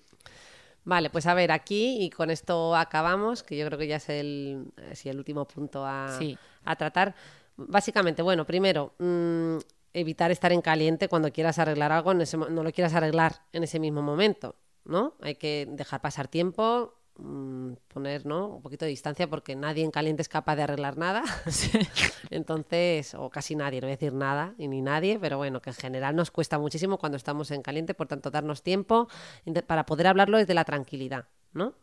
[0.85, 4.09] Vale, pues a ver, aquí y con esto acabamos, que yo creo que ya es
[4.09, 6.39] el, eh, sí, el último punto a, Sí.
[6.65, 7.15] a tratar.
[7.59, 9.59] Básicamente, bueno, primero, mm,
[9.93, 13.63] evitar estar en caliente cuando quieras arreglar algo, en ese no lo quieras arreglar en
[13.63, 15.15] ese mismo momento, ¿no?
[15.21, 18.49] Hay que dejar pasar tiempo, mm, poner ¿no?
[18.49, 21.23] un poquito de distancia porque nadie en caliente es capaz de arreglar nada.
[22.31, 25.71] Entonces, o casi nadie, no voy a decir nada y ni nadie, pero bueno, que
[25.71, 29.09] en general nos cuesta muchísimo cuando estamos en caliente, por tanto, darnos tiempo
[29.67, 31.75] para poder hablarlo desde la tranquilidad, ¿no?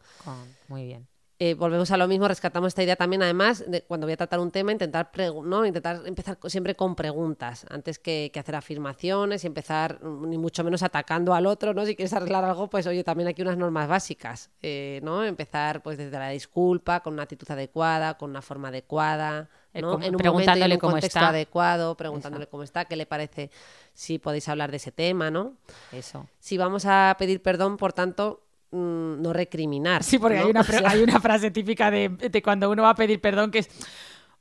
[0.68, 1.08] Muy bien.
[1.40, 4.40] Eh, volvemos a lo mismo, rescatamos esta idea también, además, de cuando voy a tratar
[4.40, 5.12] un tema, intentar,
[5.44, 5.68] ¿no?
[5.68, 10.64] intentar empezar siempre con preguntas, antes que, que hacer afirmaciones y empezar, mm, ni mucho
[10.64, 11.86] menos atacando al otro, ¿no?
[11.86, 15.24] Si quieres arreglar algo, pues oye, también aquí unas normas básicas, eh, ¿no?
[15.24, 19.48] Empezar pues desde la disculpa, con una actitud adecuada, con una forma adecuada, ¿no?
[19.78, 21.30] en un momento y en preguntándole un cómo contexto está.
[21.30, 23.52] adecuado, preguntándole cómo está, qué le parece,
[23.94, 25.54] si podéis hablar de ese tema, ¿no?
[25.92, 26.28] Eso.
[26.40, 30.04] Si vamos a pedir perdón, por tanto, mm, no recriminar.
[30.04, 30.46] Sí, porque ¿no?
[30.46, 32.96] hay, una, O pre- sea, hay una frase típica de, de cuando uno va a
[32.96, 33.70] pedir perdón que es,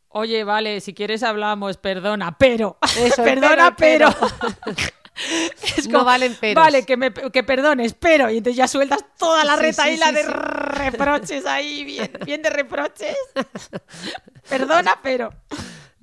[0.09, 4.09] oye, vale, si quieres hablamos, perdona, pero, Eso, perdona, pero.
[4.65, 4.77] pero,
[5.79, 6.63] Es No valen peros.
[6.63, 8.29] Vale, que, me, que perdones, pero.
[8.29, 12.51] Y entonces ya sueltas toda la retaíla sí, sí, de reproches ahí, bien, bien de
[12.51, 13.17] reproches.
[14.49, 15.31] Perdona, pero.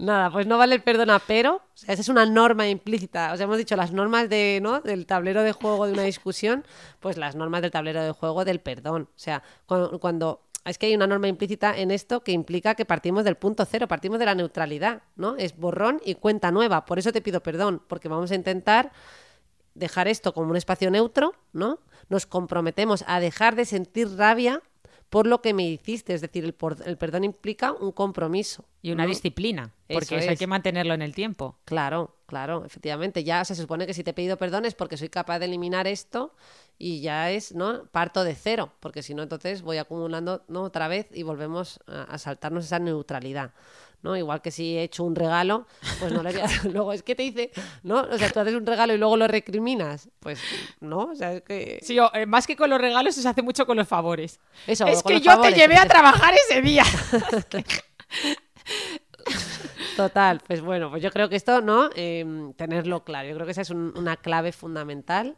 [0.03, 3.31] Nada, pues no vale el perdona, pero, o sea, esa es una norma implícita.
[3.31, 4.81] O sea, hemos dicho las normas de, ¿no?
[4.81, 6.65] del tablero de juego de una discusión,
[6.99, 9.03] pues las normas del tablero de juego del perdón.
[9.03, 12.83] O sea, cuando, cuando- es que hay una norma implícita en esto que implica que
[12.85, 15.37] partimos del punto cero, partimos de la neutralidad, ¿no?
[15.37, 16.85] Es borrón y cuenta nueva.
[16.85, 18.91] Por eso te pido perdón, porque vamos a intentar
[19.73, 21.79] dejar esto como un espacio neutro, ¿no?
[22.09, 24.61] Nos comprometemos a dejar de sentir rabia
[25.13, 28.65] por lo que me hiciste, es decir, el, por- el perdón implica un compromiso.
[28.81, 29.09] Y una ¿no?
[29.09, 30.39] disciplina, porque Eso eso hay es.
[30.39, 31.55] que mantenerlo en el tiempo.
[31.65, 33.23] Claro, claro, efectivamente.
[33.23, 35.37] Ya o sea, se supone que si te he pedido perdón es porque soy capaz
[35.39, 36.33] de eliminar esto
[36.79, 37.85] y ya es, ¿no?
[37.91, 40.63] Parto de cero, porque si no, entonces voy acumulando, ¿no?
[40.63, 43.51] Otra vez y volvemos a, a saltarnos esa neutralidad.
[44.03, 44.15] ¿No?
[44.15, 45.65] Igual que si he hecho un regalo,
[45.99, 46.47] pues no le voy a...
[46.71, 47.51] Luego es que te dice,
[47.81, 48.01] ¿no?
[48.01, 50.09] O sea, tú haces un regalo y luego lo recriminas.
[50.19, 50.39] Pues
[50.81, 51.79] no, o sea, es que...
[51.81, 54.39] Sí, o, eh, más que con los regalos, se hace mucho con los favores.
[54.67, 56.83] Eso, es que yo favores, te llevé a trabajar ese día.
[59.95, 61.89] Total, pues bueno, pues yo creo que esto, ¿no?
[61.95, 63.29] Eh, tenerlo claro.
[63.29, 65.37] Yo creo que esa es un- una clave fundamental.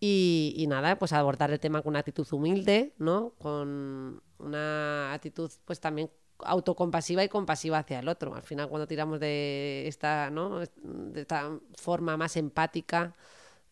[0.00, 3.32] Y, y nada, pues abordar el tema con una actitud humilde, ¿no?
[3.38, 8.34] Con una actitud, pues también autocompasiva y compasiva hacia el otro.
[8.34, 10.60] Al final, cuando tiramos de esta, ¿no?
[10.82, 13.14] De esta forma más empática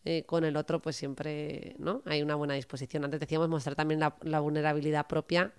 [0.05, 2.01] eh, con el otro, pues siempre, ¿no?
[2.05, 3.03] Hay una buena disposición.
[3.05, 5.53] Antes decíamos mostrar también la, la vulnerabilidad propia,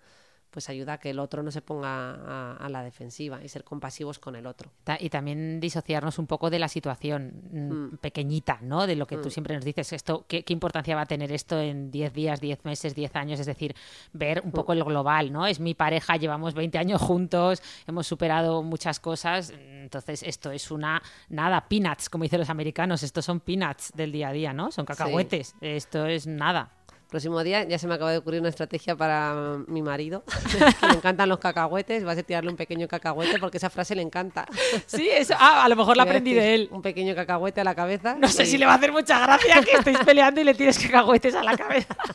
[0.51, 3.65] pues ayuda a que el otro no se ponga a, a la defensiva y ser
[3.65, 4.71] compasivos con el otro.
[5.01, 8.87] Y también disociarnos un poco de la situación mm, pequeñita, ¿no?
[8.87, 11.61] De lo que tú siempre nos dices, esto, ¿qué, qué importancia va a tener esto
[11.61, 13.41] en 10 días, 10 meses, 10 años?
[13.41, 13.75] Es decir,
[14.13, 15.47] ver un poco el global, ¿no?
[15.47, 21.03] Es mi pareja, llevamos 20 años juntos, hemos superado muchas cosas, entonces esto es una,
[21.29, 24.71] nada, peanuts, como dicen los americanos, estos son peanuts del día a día, ¿no?
[24.71, 26.76] Son cacahuetes, esto es nada.
[27.09, 30.25] Próximo día ya se me acaba de ocurrir una estrategia para mi marido,
[30.81, 34.03] que le encantan los cacahuetes, vas a tirarle un pequeño cacahuete porque esa frase le
[34.03, 34.45] encanta.
[34.87, 36.69] Sí, eso, ah, a lo mejor la aprendí de él.
[36.73, 38.17] Un pequeño cacahuete a la cabeza.
[38.19, 40.55] No sé y- si le va a hacer mucha gracia que estéis peleando y le
[40.55, 41.97] tires cacahuetes a la cabeza.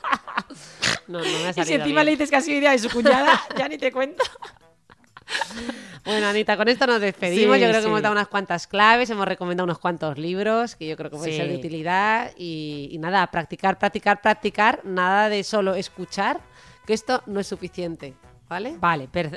[1.08, 2.06] No, no me ha Y si salido encima bien.
[2.06, 4.24] le dices que ha sido idea de su cuñada, ya ni te cuento.
[6.04, 7.56] Bueno, Anita, con esto nos despedimos.
[7.58, 10.88] Sí, yo creo que hemos dado unas cuantas claves, hemos recomendado unos cuantos libros que
[10.88, 11.40] yo creo que pueden Sí.
[11.40, 12.32] ser de utilidad.
[12.36, 14.80] Y, y nada, practicar, practicar, practicar.
[14.84, 16.40] Nada de solo escuchar,
[16.88, 18.16] que esto no es suficiente.
[18.50, 18.76] ¿Vale?
[18.80, 19.30] Vale, eh,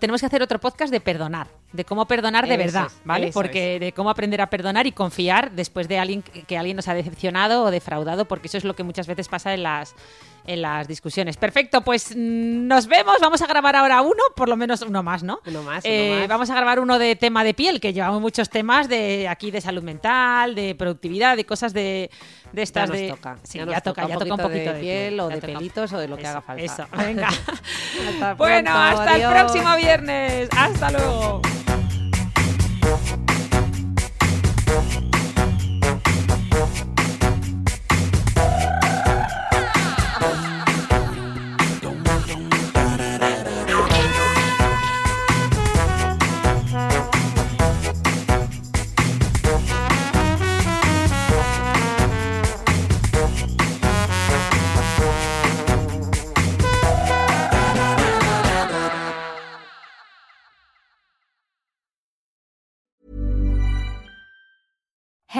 [0.00, 3.30] tenemos que hacer otro podcast de perdonar, de cómo perdonar de Eso verdad, es, ¿vale?
[3.30, 6.94] Porque de cómo aprender a perdonar y confiar después de alguien que alguien nos ha
[6.94, 9.94] decepcionado o defraudado, porque eso es lo que muchas veces pasa en las
[10.44, 11.36] en las discusiones.
[11.36, 13.16] Perfecto, pues mm, nos vemos.
[13.20, 15.40] Vamos a grabar ahora uno, por lo menos uno más, ¿no?
[15.46, 16.28] Uno más, uno Eh, más.
[16.28, 19.60] Vamos a grabar uno de tema de piel, que llevamos muchos temas de aquí de
[19.60, 22.10] salud mental, de productividad, de cosas de,
[22.52, 23.38] de Ya estas nos de toca.
[23.42, 25.92] Sí, ya ya, nos toca, ya toca un poquito de, piel o ya de pelitos
[25.92, 26.62] o de lo que Eso, haga falta.
[26.62, 27.28] Eso, venga.
[28.08, 29.32] Hasta bueno, pronto, hasta adiós.
[29.32, 30.48] el próximo viernes.
[30.56, 31.42] Hasta luego.